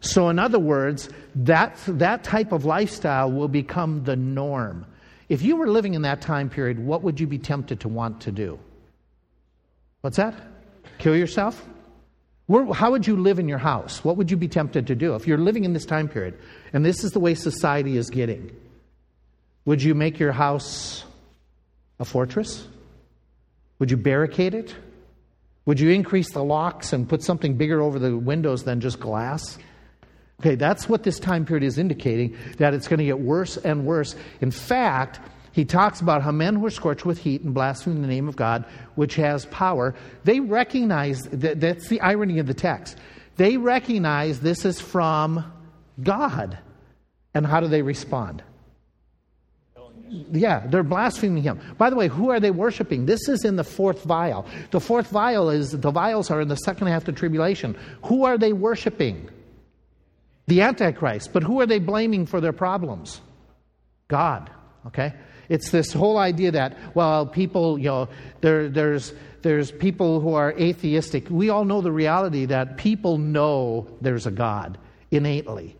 [0.00, 4.84] So, in other words, that, that type of lifestyle will become the norm.
[5.28, 8.22] If you were living in that time period, what would you be tempted to want
[8.22, 8.58] to do?
[10.00, 10.34] What's that?
[10.98, 11.64] Kill yourself?
[12.46, 14.04] Where, how would you live in your house?
[14.04, 16.38] What would you be tempted to do if you're living in this time period
[16.72, 18.54] and this is the way society is getting?
[19.64, 21.04] Would you make your house
[21.98, 22.66] a fortress?
[23.78, 24.74] Would you barricade it?
[25.66, 29.58] Would you increase the locks and put something bigger over the windows than just glass?
[30.40, 33.86] Okay, that's what this time period is indicating, that it's going to get worse and
[33.86, 34.14] worse.
[34.42, 35.20] In fact,
[35.54, 38.34] he talks about how men who are scorched with heat and blaspheme the name of
[38.34, 38.64] God,
[38.96, 42.98] which has power, they recognize that that's the irony of the text.
[43.36, 45.44] They recognize this is from
[46.02, 46.58] God.
[47.34, 48.42] And how do they respond?
[50.08, 51.60] Yeah, they're blaspheming him.
[51.78, 53.06] By the way, who are they worshiping?
[53.06, 54.46] This is in the fourth vial.
[54.72, 57.76] The fourth vial is the vials are in the second half of the tribulation.
[58.06, 59.28] Who are they worshiping?
[60.48, 61.32] The Antichrist.
[61.32, 63.20] But who are they blaming for their problems?
[64.08, 64.50] God.
[64.86, 65.14] Okay?
[65.48, 68.08] It's this whole idea that, well, people, you know,
[68.40, 71.28] there, there's, there's people who are atheistic.
[71.28, 74.78] We all know the reality that people know there's a God
[75.10, 75.76] innately.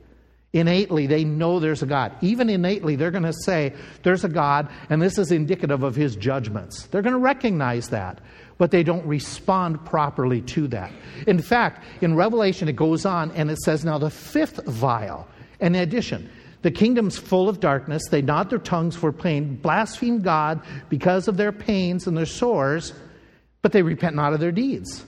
[0.52, 2.14] Innately, they know there's a God.
[2.20, 3.74] Even innately, they're going to say
[4.04, 6.86] there's a God, and this is indicative of his judgments.
[6.86, 8.20] They're going to recognize that,
[8.56, 10.92] but they don't respond properly to that.
[11.26, 15.26] In fact, in Revelation, it goes on and it says, Now the fifth vial,
[15.58, 16.30] in addition,
[16.64, 18.04] the kingdom's full of darkness.
[18.10, 22.94] They nod their tongues for pain, blaspheme God because of their pains and their sores,
[23.60, 25.04] but they repent not of their deeds.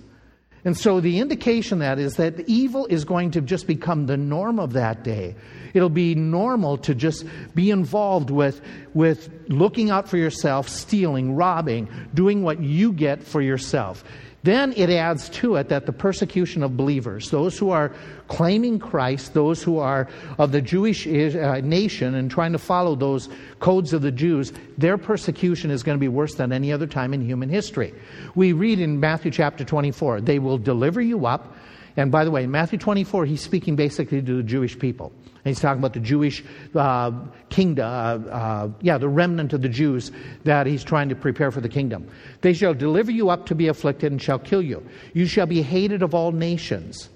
[0.67, 4.59] And so the indication that is that evil is going to just become the norm
[4.59, 5.35] of that day.
[5.73, 8.61] It'll be normal to just be involved with,
[8.93, 14.05] with looking out for yourself, stealing, robbing, doing what you get for yourself.
[14.47, 17.93] Then it adds to it that the persecution of believers, those who are
[18.29, 20.07] claiming Christ, those who are
[20.39, 23.29] of the Jewish uh, nation and trying to follow those
[23.59, 27.13] codes of the Jews, their persecution is going to be worse than any other time
[27.13, 27.93] in human history.
[28.37, 31.57] We read in Matthew chapter 24, they will deliver you up.
[31.97, 35.13] And by the way, in Matthew 24, he's speaking basically to the Jewish people.
[35.25, 37.13] And he's talking about the Jewish uh,
[37.49, 40.13] kingdom, uh, uh, yeah, the remnant of the Jews
[40.45, 42.09] that he's trying to prepare for the kingdom.
[42.43, 44.87] They shall deliver you up to be afflicted and shall kill you.
[45.15, 47.09] You shall be hated of all nations.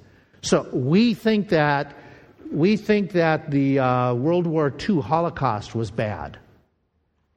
[0.43, 1.95] So we think that
[2.51, 6.39] we think that the uh, World War II Holocaust was bad.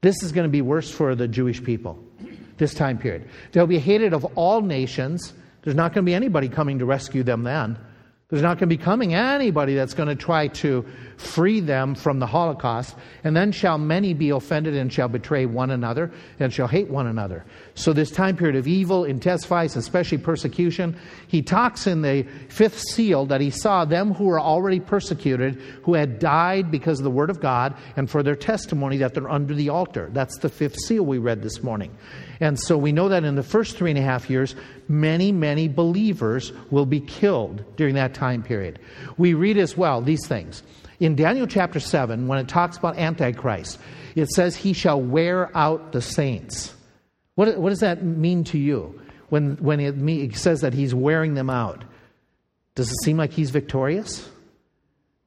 [0.01, 1.99] This is going to be worse for the Jewish people
[2.57, 3.27] this time period.
[3.51, 5.33] They'll be hated of all nations.
[5.63, 7.77] There's not going to be anybody coming to rescue them then.
[8.33, 10.83] There's not going to be coming anybody that's going to try to
[11.17, 12.95] free them from the Holocaust.
[13.23, 17.05] And then shall many be offended and shall betray one another and shall hate one
[17.05, 17.45] another.
[17.75, 20.97] So, this time period of evil intensifies, especially persecution.
[21.27, 25.93] He talks in the fifth seal that he saw them who were already persecuted, who
[25.93, 29.53] had died because of the word of God and for their testimony that they're under
[29.53, 30.09] the altar.
[30.11, 31.95] That's the fifth seal we read this morning.
[32.43, 34.53] And so we know that in the first three and a half years,
[34.89, 38.79] many, many believers will be killed during that time period.
[39.17, 40.61] We read as well these things.
[40.99, 43.79] In Daniel chapter 7, when it talks about Antichrist,
[44.15, 46.73] it says, He shall wear out the saints.
[47.35, 51.35] What, what does that mean to you when, when it, it says that He's wearing
[51.35, 51.85] them out?
[52.75, 54.29] Does it seem like He's victorious?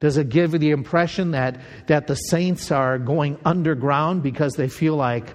[0.01, 4.95] Does it give the impression that, that the saints are going underground because they feel
[4.95, 5.33] like,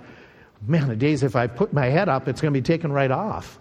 [0.67, 3.11] man, the days if I put my head up, it's going to be taken right
[3.11, 3.59] off?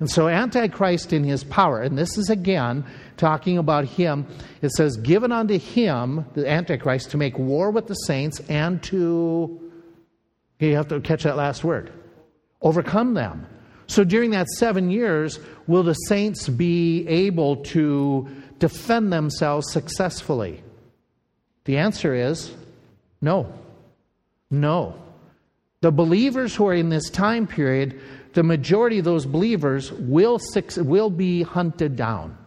[0.00, 2.84] And so, Antichrist in his power, and this is again
[3.16, 4.26] talking about him,
[4.60, 9.60] it says, given unto him, the Antichrist, to make war with the saints and to,
[10.58, 11.92] you have to catch that last word,
[12.60, 13.46] overcome them.
[13.86, 18.28] So, during that seven years, will the saints be able to
[18.58, 20.62] defend themselves successfully?
[21.66, 22.52] The answer is
[23.20, 23.52] no.
[24.50, 25.03] No.
[25.84, 28.00] The believers who are in this time period
[28.32, 30.40] the majority of those believers will,
[30.78, 32.38] will be hunted down.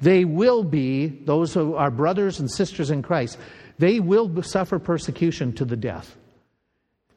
[0.00, 3.36] They will be, those who are brothers and sisters in Christ,
[3.80, 6.16] they will suffer persecution to the death.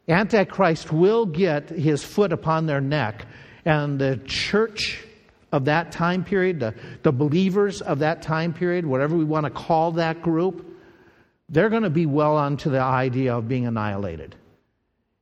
[0.08, 3.28] Antichrist will get his foot upon their neck,
[3.66, 5.06] and the church
[5.52, 9.52] of that time period, the, the believers of that time period, whatever we want to
[9.52, 10.66] call that group,
[11.50, 14.36] they're going to be well onto the idea of being annihilated.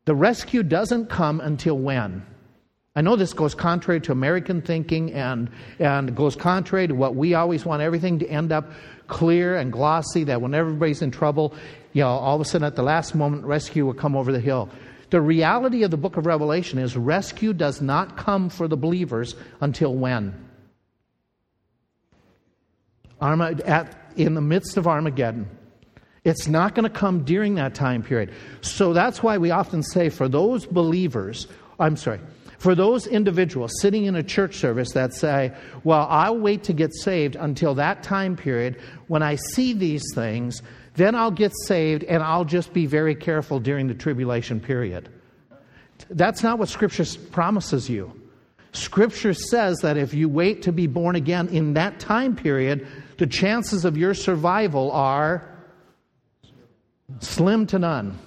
[0.05, 2.25] The rescue doesn't come until when?
[2.95, 5.49] I know this goes contrary to American thinking and,
[5.79, 8.71] and goes contrary to what we always want everything to end up
[9.07, 11.55] clear and glossy, that when everybody's in trouble,
[11.93, 14.39] you know, all of a sudden at the last moment, rescue will come over the
[14.39, 14.69] hill.
[15.09, 19.35] The reality of the book of Revelation is rescue does not come for the believers
[19.59, 20.49] until when?
[23.21, 25.47] At, in the midst of Armageddon.
[26.23, 28.33] It's not going to come during that time period.
[28.61, 31.47] So that's why we often say for those believers,
[31.79, 32.21] I'm sorry,
[32.59, 35.51] for those individuals sitting in a church service that say,
[35.83, 40.61] Well, I'll wait to get saved until that time period when I see these things,
[40.95, 45.09] then I'll get saved and I'll just be very careful during the tribulation period.
[46.09, 48.13] That's not what Scripture promises you.
[48.71, 53.27] Scripture says that if you wait to be born again in that time period, the
[53.27, 55.52] chances of your survival are
[57.19, 58.17] Slim to none.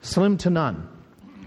[0.00, 0.88] Slim to none.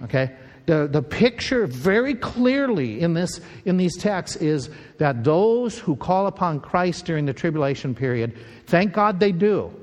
[0.03, 0.35] Okay?
[0.65, 6.27] The, the picture very clearly in, this, in these texts is that those who call
[6.27, 9.73] upon Christ during the tribulation period, thank God they do.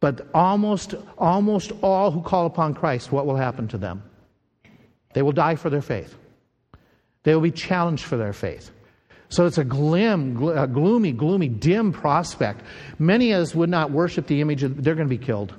[0.00, 4.02] But almost, almost all who call upon Christ, what will happen to them?
[5.14, 6.16] They will die for their faith.
[7.22, 8.70] They will be challenged for their faith.
[9.32, 12.60] So it's a glim, a gloomy, gloomy, dim prospect.
[12.98, 15.54] Many of us would not worship the image, of, they're going to be killed.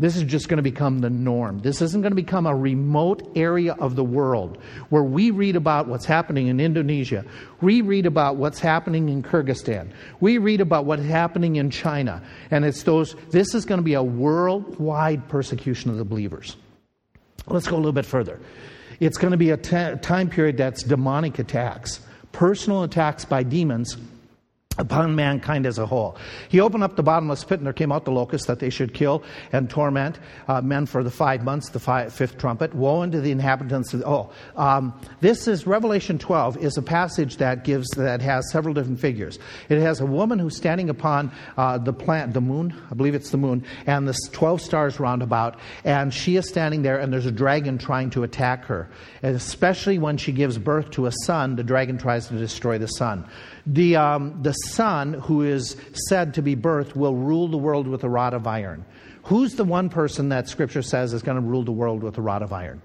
[0.00, 1.60] This is just going to become the norm.
[1.60, 5.86] This isn't going to become a remote area of the world where we read about
[5.86, 7.24] what's happening in Indonesia.
[7.60, 9.92] We read about what's happening in Kyrgyzstan.
[10.18, 12.24] We read about what's happening in China.
[12.50, 16.56] And it's those, this is going to be a worldwide persecution of the believers.
[17.46, 18.40] Let's go a little bit further.
[18.98, 22.00] It's going to be a t- time period that's demonic attacks
[22.32, 23.96] personal attacks by demons
[24.78, 26.16] upon mankind as a whole.
[26.48, 28.94] He opened up the bottomless pit, and there came out the locusts that they should
[28.94, 29.22] kill
[29.52, 32.74] and torment uh, men for the five months, the five, fifth trumpet.
[32.74, 37.64] Woe unto the inhabitants of, oh, um, this is Revelation 12 is a passage that
[37.64, 39.38] gives, that has several different figures.
[39.68, 43.30] It has a woman who's standing upon uh, the plant, the moon, I believe it's
[43.30, 47.26] the moon, and the 12 stars round about, and she is standing there, and there's
[47.26, 48.88] a dragon trying to attack her.
[49.22, 52.86] And especially when she gives birth to a son, the dragon tries to destroy the
[52.86, 53.24] son.
[53.68, 55.76] The, um, the son who is
[56.08, 58.84] said to be birthed will rule the world with a rod of iron.
[59.24, 62.22] Who's the one person that Scripture says is going to rule the world with a
[62.22, 62.80] rod of iron?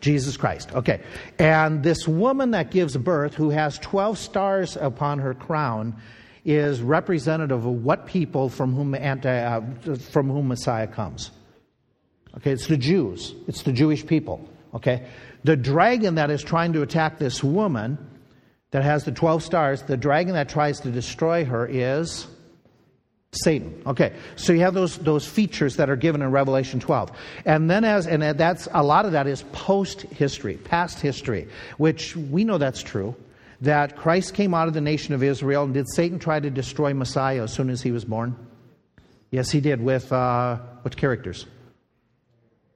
[0.00, 0.74] Jesus Christ.
[0.74, 1.02] Okay.
[1.38, 5.94] And this woman that gives birth, who has 12 stars upon her crown,
[6.44, 9.62] is representative of what people from whom, anti, uh,
[10.10, 11.30] from whom Messiah comes.
[12.36, 14.48] Okay, it's the Jews, it's the Jewish people.
[14.74, 15.06] Okay?
[15.44, 17.98] The dragon that is trying to attack this woman
[18.74, 22.26] that has the 12 stars, the dragon that tries to destroy her is
[23.30, 23.80] Satan.
[23.86, 27.12] Okay, so you have those, those features that are given in Revelation 12.
[27.44, 31.46] And then as, and that's, a lot of that is post history, past history,
[31.78, 33.14] which we know that's true.
[33.60, 36.94] That Christ came out of the nation of Israel, and did Satan try to destroy
[36.94, 38.34] Messiah as soon as he was born?
[39.30, 41.46] Yes, he did, with uh, what characters?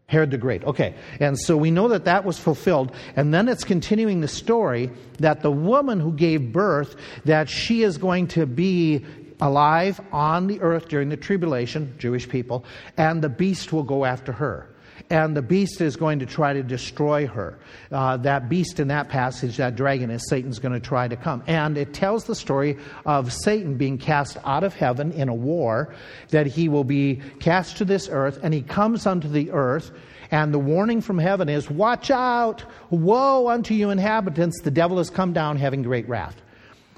[0.09, 0.65] Herod the Great.
[0.65, 0.95] Okay.
[1.21, 2.95] And so we know that that was fulfilled.
[3.15, 6.97] And then it's continuing the story that the woman who gave birth,
[7.27, 9.05] that she is going to be
[9.41, 12.65] alive on the earth during the tribulation, Jewish people,
[12.97, 14.69] and the beast will go after her
[15.11, 17.59] and the beast is going to try to destroy her.
[17.91, 21.43] Uh, that beast in that passage, that dragon, is Satan's going to try to come.
[21.47, 22.77] And it tells the story
[23.07, 25.95] of Satan being cast out of heaven in a war,
[26.31, 29.91] that he will be cast to this earth, and he comes unto the earth.
[30.31, 32.65] And the warning from heaven is, Watch out!
[32.91, 34.61] Woe unto you, inhabitants!
[34.63, 36.37] The devil has come down having great wrath.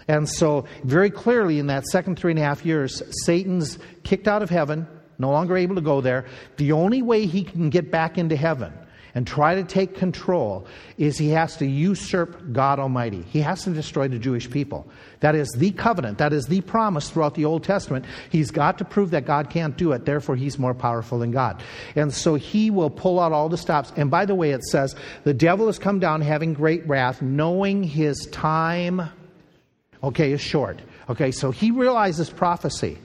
[0.09, 4.43] And so, very clearly, in that second three and a half years, Satan's kicked out
[4.43, 4.89] of heaven
[5.21, 6.25] no longer able to go there.
[6.57, 8.73] The only way he can get back into heaven
[9.15, 10.67] and try to take control
[10.97, 13.23] is he has to usurp God Almighty.
[13.23, 14.89] He has to destroy the Jewish people.
[15.19, 18.05] That is the covenant, that is the promise throughout the Old Testament.
[18.31, 21.63] He's got to prove that God can't do it, therefore, he's more powerful than God.
[21.97, 23.93] And so he will pull out all the stops.
[23.97, 24.95] And by the way, it says,
[25.25, 29.03] the devil has come down having great wrath, knowing his time,
[30.03, 30.81] okay, is short.
[31.09, 32.99] Okay, so he realizes prophecy.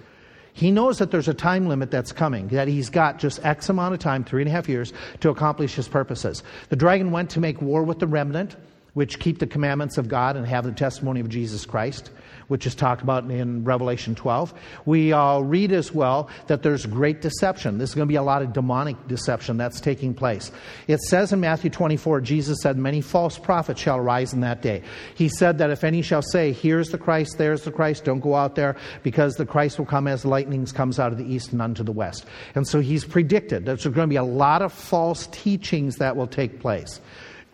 [0.56, 3.94] He knows that there's a time limit that's coming, that he's got just X amount
[3.94, 6.44] of time, three and a half years, to accomplish his purposes.
[6.70, 8.56] The dragon went to make war with the remnant.
[8.96, 12.12] which keep the commandments of God and have the testimony of Jesus Christ
[12.48, 14.54] which is talked about in Revelation 12.
[14.86, 17.78] We uh, read as well that there's great deception.
[17.78, 20.52] There's going to be a lot of demonic deception that's taking place.
[20.88, 24.82] It says in Matthew 24, Jesus said, Many false prophets shall rise in that day.
[25.16, 28.36] He said that if any shall say, Here's the Christ, there's the Christ, don't go
[28.36, 31.62] out there, because the Christ will come as lightnings comes out of the east and
[31.62, 32.26] unto the west.
[32.54, 36.16] And so he's predicted that there's going to be a lot of false teachings that
[36.16, 37.00] will take place.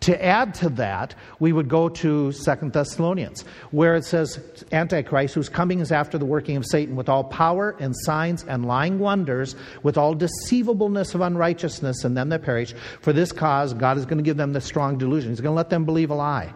[0.01, 4.39] To add to that, we would go to Second Thessalonians, where it says,
[4.71, 8.65] Antichrist, whose coming is after the working of Satan, with all power and signs and
[8.65, 12.73] lying wonders, with all deceivableness of unrighteousness in them that perish.
[13.01, 15.29] For this cause, God is going to give them the strong delusion.
[15.29, 16.51] He's going to let them believe a lie.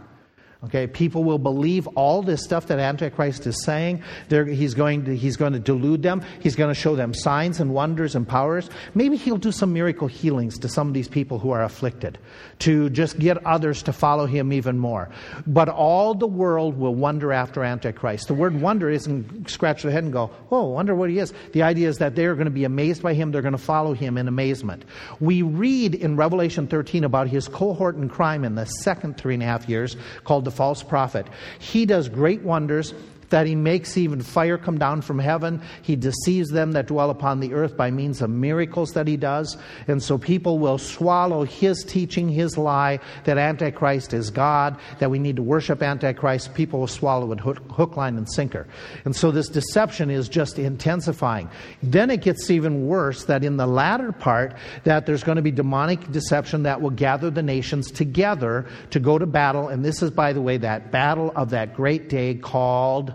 [0.63, 4.01] Okay, people will believe all this stuff that Antichrist is saying.
[4.29, 6.23] They're, he's, going to, he's going to delude them.
[6.39, 8.69] He's going to show them signs and wonders and powers.
[8.95, 12.17] Maybe he'll do some miracle healings to some of these people who are afflicted
[12.59, 15.09] to just get others to follow him even more.
[15.45, 18.27] But all the world will wonder after Antichrist.
[18.27, 21.33] The word wonder isn't scratch their head and go, oh, wonder what he is.
[21.51, 23.31] The idea is that they're going to be amazed by him.
[23.31, 24.85] They're going to follow him in amazement.
[25.19, 29.43] We read in Revelation 13 about his cohort in crime in the second three and
[29.43, 31.27] a half years called the false prophet.
[31.59, 32.93] He does great wonders
[33.29, 35.61] that he makes even fire come down from heaven.
[35.81, 39.57] He deceives them that dwell upon the earth by means of miracles that he does.
[39.87, 45.19] And so people will swallow his teaching, his lie, that Antichrist is God, that we
[45.19, 46.53] need to worship Antichrist.
[46.53, 48.67] People will swallow it hook, hook line, and sinker.
[49.05, 51.49] And so this deception is just intensifying.
[51.81, 55.51] Then it gets even worse that in the latter part, that there's going to be
[55.51, 59.67] demonic deception that will gather the nations together to go to battle.
[59.67, 63.13] And this is, by the way, that battle of that great day called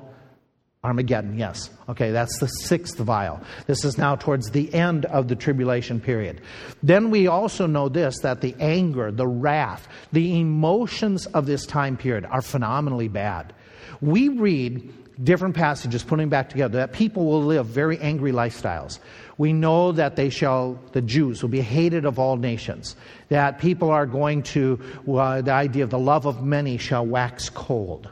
[0.83, 1.69] Armageddon, yes.
[1.91, 3.39] Okay, that's the sixth vial.
[3.67, 6.41] This is now towards the end of the tribulation period.
[6.83, 11.99] Then we also know this that the anger, the wrath, the emotions of this time
[11.99, 13.53] period are phenomenally bad.
[14.01, 14.91] We read
[15.23, 19.01] different passages putting back together that people will live very angry lifestyles.
[19.37, 22.97] We know that they shall, the Jews will be hated of all nations,
[23.29, 27.51] that people are going to, uh, the idea of the love of many shall wax
[27.51, 28.09] cold.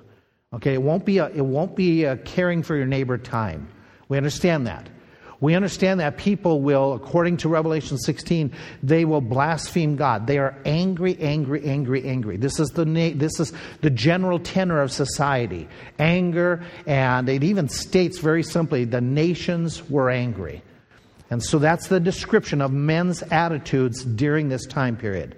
[0.55, 3.68] Okay, it won't be a, it won't be caring for your neighbor time.
[4.09, 4.88] We understand that.
[5.40, 10.26] We understand that people will, according to Revelation 16, they will blaspheme God.
[10.26, 12.38] They are angry, angry, angry, angry.
[12.38, 15.68] This is the this is the general tenor of society.
[15.99, 20.62] Anger, and it even states very simply, the nations were angry.
[21.30, 25.36] And so that's the description of men's attitudes during this time period.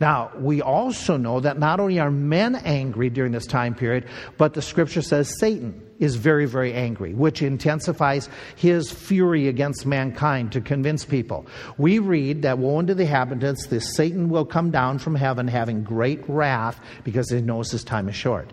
[0.00, 4.54] Now, we also know that not only are men angry during this time period, but
[4.54, 10.60] the scripture says Satan is very, very angry, which intensifies his fury against mankind to
[10.60, 11.46] convince people.
[11.76, 15.82] We read that woe unto the inhabitants, this Satan will come down from heaven having
[15.82, 18.52] great wrath because he knows his time is short.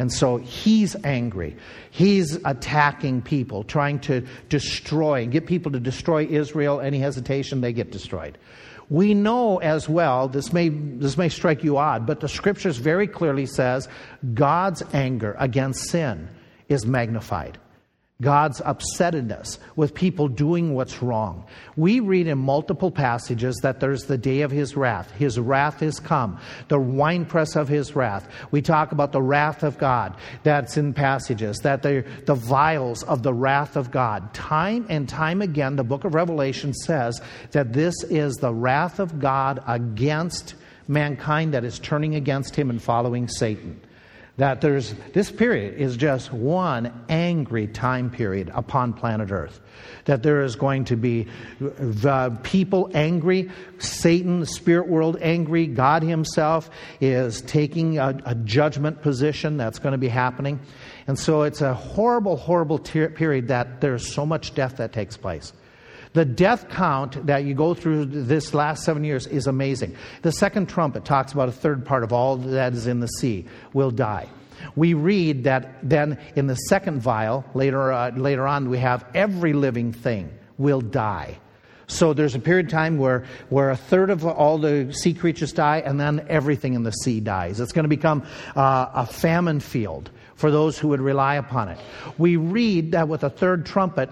[0.00, 1.56] And so he's angry.
[1.90, 6.80] He's attacking people, trying to destroy, and get people to destroy Israel.
[6.80, 8.38] Any hesitation, they get destroyed.
[8.90, 13.06] We know as well, this may, this may strike you odd, but the scriptures very
[13.06, 13.88] clearly says
[14.34, 16.28] God's anger against sin
[16.68, 17.56] is magnified.
[18.20, 21.44] God's upsetness with people doing what's wrong.
[21.76, 25.10] We read in multiple passages that there's the day of his wrath.
[25.12, 28.28] His wrath is come, the winepress of his wrath.
[28.50, 30.16] We talk about the wrath of God.
[30.42, 32.04] That's in passages, that the
[32.34, 34.34] vials of the wrath of God.
[34.34, 37.20] Time and time again, the book of Revelation says
[37.52, 40.54] that this is the wrath of God against
[40.88, 43.80] mankind that is turning against him and following Satan
[44.40, 49.60] that there's this period is just one angry time period upon planet earth.
[50.06, 51.26] That there is going to be
[51.58, 56.70] the people angry satan the spirit world angry god himself
[57.02, 60.58] is taking a, a judgment position that's going to be happening.
[61.06, 65.18] And so it's a horrible horrible ter- period that there's so much death that takes
[65.18, 65.52] place
[66.12, 69.96] the death count that you go through this last seven years is amazing.
[70.22, 73.46] The second trumpet talks about a third part of all that is in the sea
[73.72, 74.28] will die.
[74.76, 79.52] We read that then in the second vial, later, uh, later on, we have every
[79.52, 81.38] living thing will die.
[81.86, 85.52] So there's a period of time where, where a third of all the sea creatures
[85.52, 87.58] die, and then everything in the sea dies.
[87.58, 88.22] It's going to become
[88.54, 91.78] uh, a famine field for those who would rely upon it.
[92.16, 94.08] We read that with a third trumpet,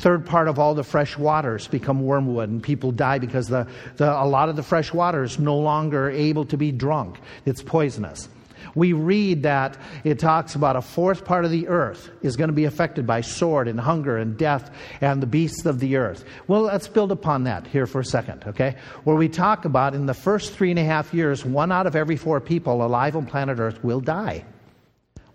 [0.00, 4.10] third part of all the fresh waters become wormwood and people die because the, the,
[4.10, 8.28] a lot of the fresh water is no longer able to be drunk it's poisonous
[8.74, 12.54] We read that it talks about a fourth part of the earth is going to
[12.54, 14.70] be affected by sword and hunger and death
[15.00, 16.24] and the beasts of the earth.
[16.46, 18.76] Well, let's build upon that here for a second, okay?
[19.04, 21.96] Where we talk about in the first three and a half years, one out of
[21.96, 24.44] every four people alive on planet earth will die.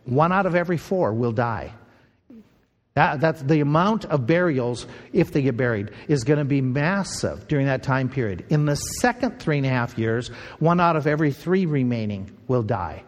[0.05, 1.73] One out of every four will die.
[2.95, 7.45] That, that's the amount of burials, if they get buried, is going to be massive
[7.49, 8.45] during that time period.
[8.49, 10.29] In the second three and a half years,
[10.59, 13.03] one out of every three remaining will die.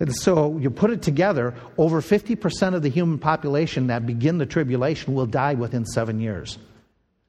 [0.00, 4.46] And so you put it together, over 50% of the human population that begin the
[4.46, 6.56] tribulation will die within seven years.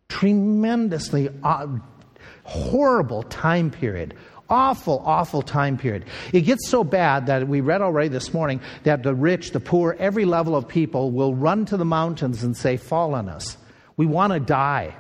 [0.07, 1.67] Tremendously uh,
[2.45, 4.15] horrible time period.
[4.49, 6.05] Awful, awful time period.
[6.31, 9.95] It gets so bad that we read already this morning that the rich, the poor,
[9.97, 13.57] every level of people will run to the mountains and say, Fall on us.
[13.97, 14.95] We want to die.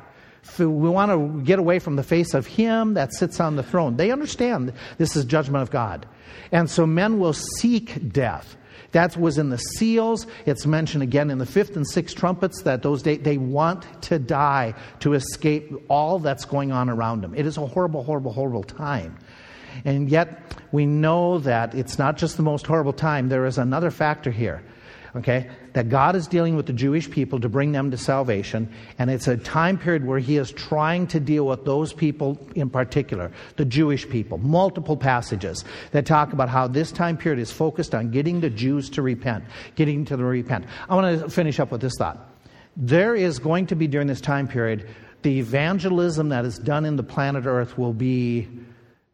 [0.57, 3.97] We want to get away from the face of Him that sits on the throne.
[3.97, 6.07] They understand this is judgment of God.
[6.51, 8.55] And so men will seek death.
[8.91, 10.25] That was in the seals.
[10.45, 14.19] It's mentioned again in the fifth and sixth trumpets that those they, they want to
[14.19, 17.35] die to escape all that's going on around them.
[17.35, 19.17] It is a horrible, horrible, horrible time.
[19.83, 23.91] And yet, we know that it's not just the most horrible time, there is another
[23.91, 24.61] factor here.
[25.15, 25.49] Okay?
[25.71, 28.69] That God is dealing with the Jewish people to bring them to salvation,
[28.99, 32.69] and it's a time period where He is trying to deal with those people in
[32.69, 34.37] particular, the Jewish people.
[34.39, 38.89] Multiple passages that talk about how this time period is focused on getting the Jews
[38.91, 39.45] to repent,
[39.75, 40.65] getting to the repent.
[40.89, 42.29] I want to finish up with this thought.
[42.75, 44.89] There is going to be during this time period,
[45.21, 48.49] the evangelism that is done in the planet Earth will be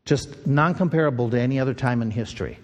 [0.06, 2.60] just non comparable to any other time in history.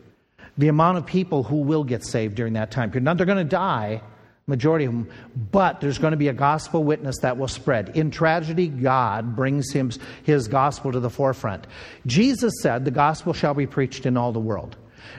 [0.58, 3.04] The amount of people who will get saved during that time period.
[3.04, 4.02] Now, they're going to die,
[4.48, 5.10] majority of them,
[5.52, 7.96] but there's going to be a gospel witness that will spread.
[7.96, 9.92] In tragedy, God brings him,
[10.24, 11.68] his gospel to the forefront.
[12.08, 14.76] Jesus said, The gospel shall be preached in all the world.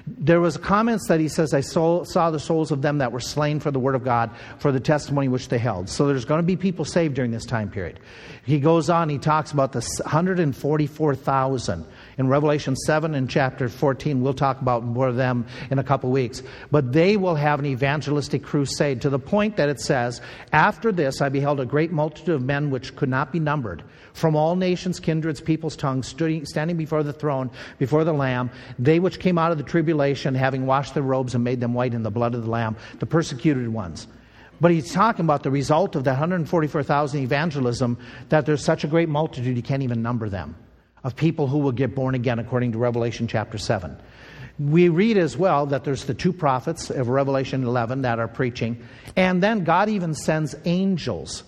[0.07, 3.21] There was comments that he says, I saw, saw the souls of them that were
[3.21, 5.89] slain for the word of God, for the testimony which they held.
[5.89, 8.01] So there's going to be people saved during this time period.
[8.45, 11.87] He goes on, he talks about the 144,000
[12.19, 14.21] in Revelation 7 and chapter 14.
[14.21, 16.43] We'll talk about more of them in a couple weeks.
[16.71, 20.21] But they will have an evangelistic crusade to the point that it says,
[20.53, 24.35] After this I beheld a great multitude of men which could not be numbered, from
[24.35, 29.39] all nations, kindreds, peoples, tongues, standing before the throne, before the Lamb, they which came
[29.39, 32.35] out of the tribulation, having washed their robes and made them white in the blood
[32.35, 34.09] of the Lamb, the persecuted ones.
[34.61, 37.97] But he's talking about the result of that 144,000 evangelism,
[38.31, 40.57] that there's such a great multitude, you can't even number them
[41.05, 43.97] of people who will get born again, according to Revelation chapter 7.
[44.59, 48.83] We read as well that there's the two prophets of Revelation 11 that are preaching,
[49.15, 51.45] and then God even sends angels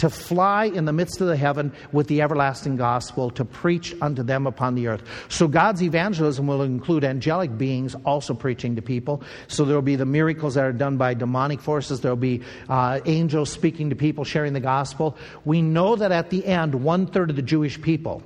[0.00, 4.22] to fly in the midst of the heaven with the everlasting gospel to preach unto
[4.22, 5.02] them upon the earth.
[5.28, 9.22] So God's evangelism will include angelic beings also preaching to people.
[9.48, 12.00] So there will be the miracles that are done by demonic forces.
[12.00, 12.40] There will be
[12.70, 15.18] uh, angels speaking to people, sharing the gospel.
[15.44, 18.22] We know that at the end, one third of the Jewish people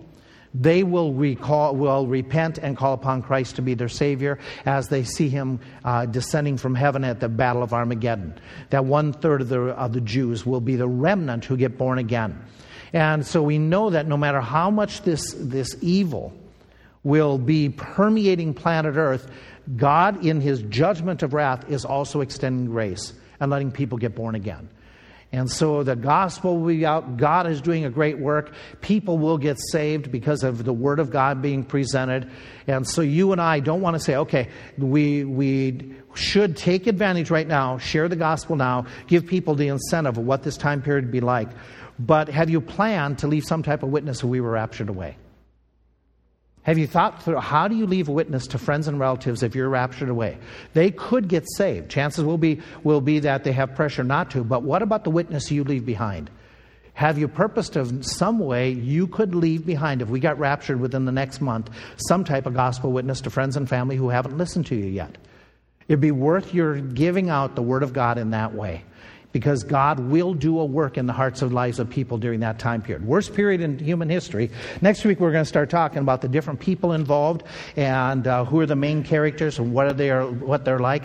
[0.55, 5.03] they will, recall, will repent and call upon Christ to be their Savior as they
[5.03, 8.39] see Him uh, descending from heaven at the Battle of Armageddon.
[8.71, 11.99] That one third of the, of the Jews will be the remnant who get born
[11.99, 12.41] again.
[12.93, 16.33] And so we know that no matter how much this, this evil
[17.03, 19.29] will be permeating planet Earth,
[19.77, 24.37] God, in His judgment of wrath, is also extending grace and letting people get born
[24.37, 24.69] again.
[25.35, 27.17] And so the gospel will be out.
[27.17, 28.53] God is doing a great work.
[28.83, 32.31] People will get saved because of the word of God being presented.
[32.69, 37.33] And so you and I don't want to say, okay, we, we should take advantage
[37.33, 41.07] right now, share the gospel now, give people the incentive of what this time period
[41.07, 41.49] would be like.
[41.99, 45.17] But have you planned to leave some type of witness if we were raptured away?
[46.65, 49.55] Have you thought through how do you leave a witness to friends and relatives if
[49.55, 50.39] you're raptured away?
[50.73, 51.91] They could get saved.
[51.91, 55.11] Chances will be, will be that they have pressure not to, but what about the
[55.11, 56.31] witness you leave behind?
[56.95, 61.05] Have you purposed of some way you could leave behind, if we got raptured within
[61.05, 64.67] the next month, some type of gospel witness to friends and family who haven't listened
[64.67, 65.19] to you yet?
[65.87, 68.85] It'd be worth your giving out the Word of God in that way
[69.35, 72.61] because God will do a work in the hearts and lives of people during that
[72.61, 73.05] time period.
[73.05, 74.49] Worst period in human history.
[74.81, 77.43] Next week, we're going to start talking about the different people involved
[77.75, 81.03] and uh, who are the main characters and what, are they, what they're like.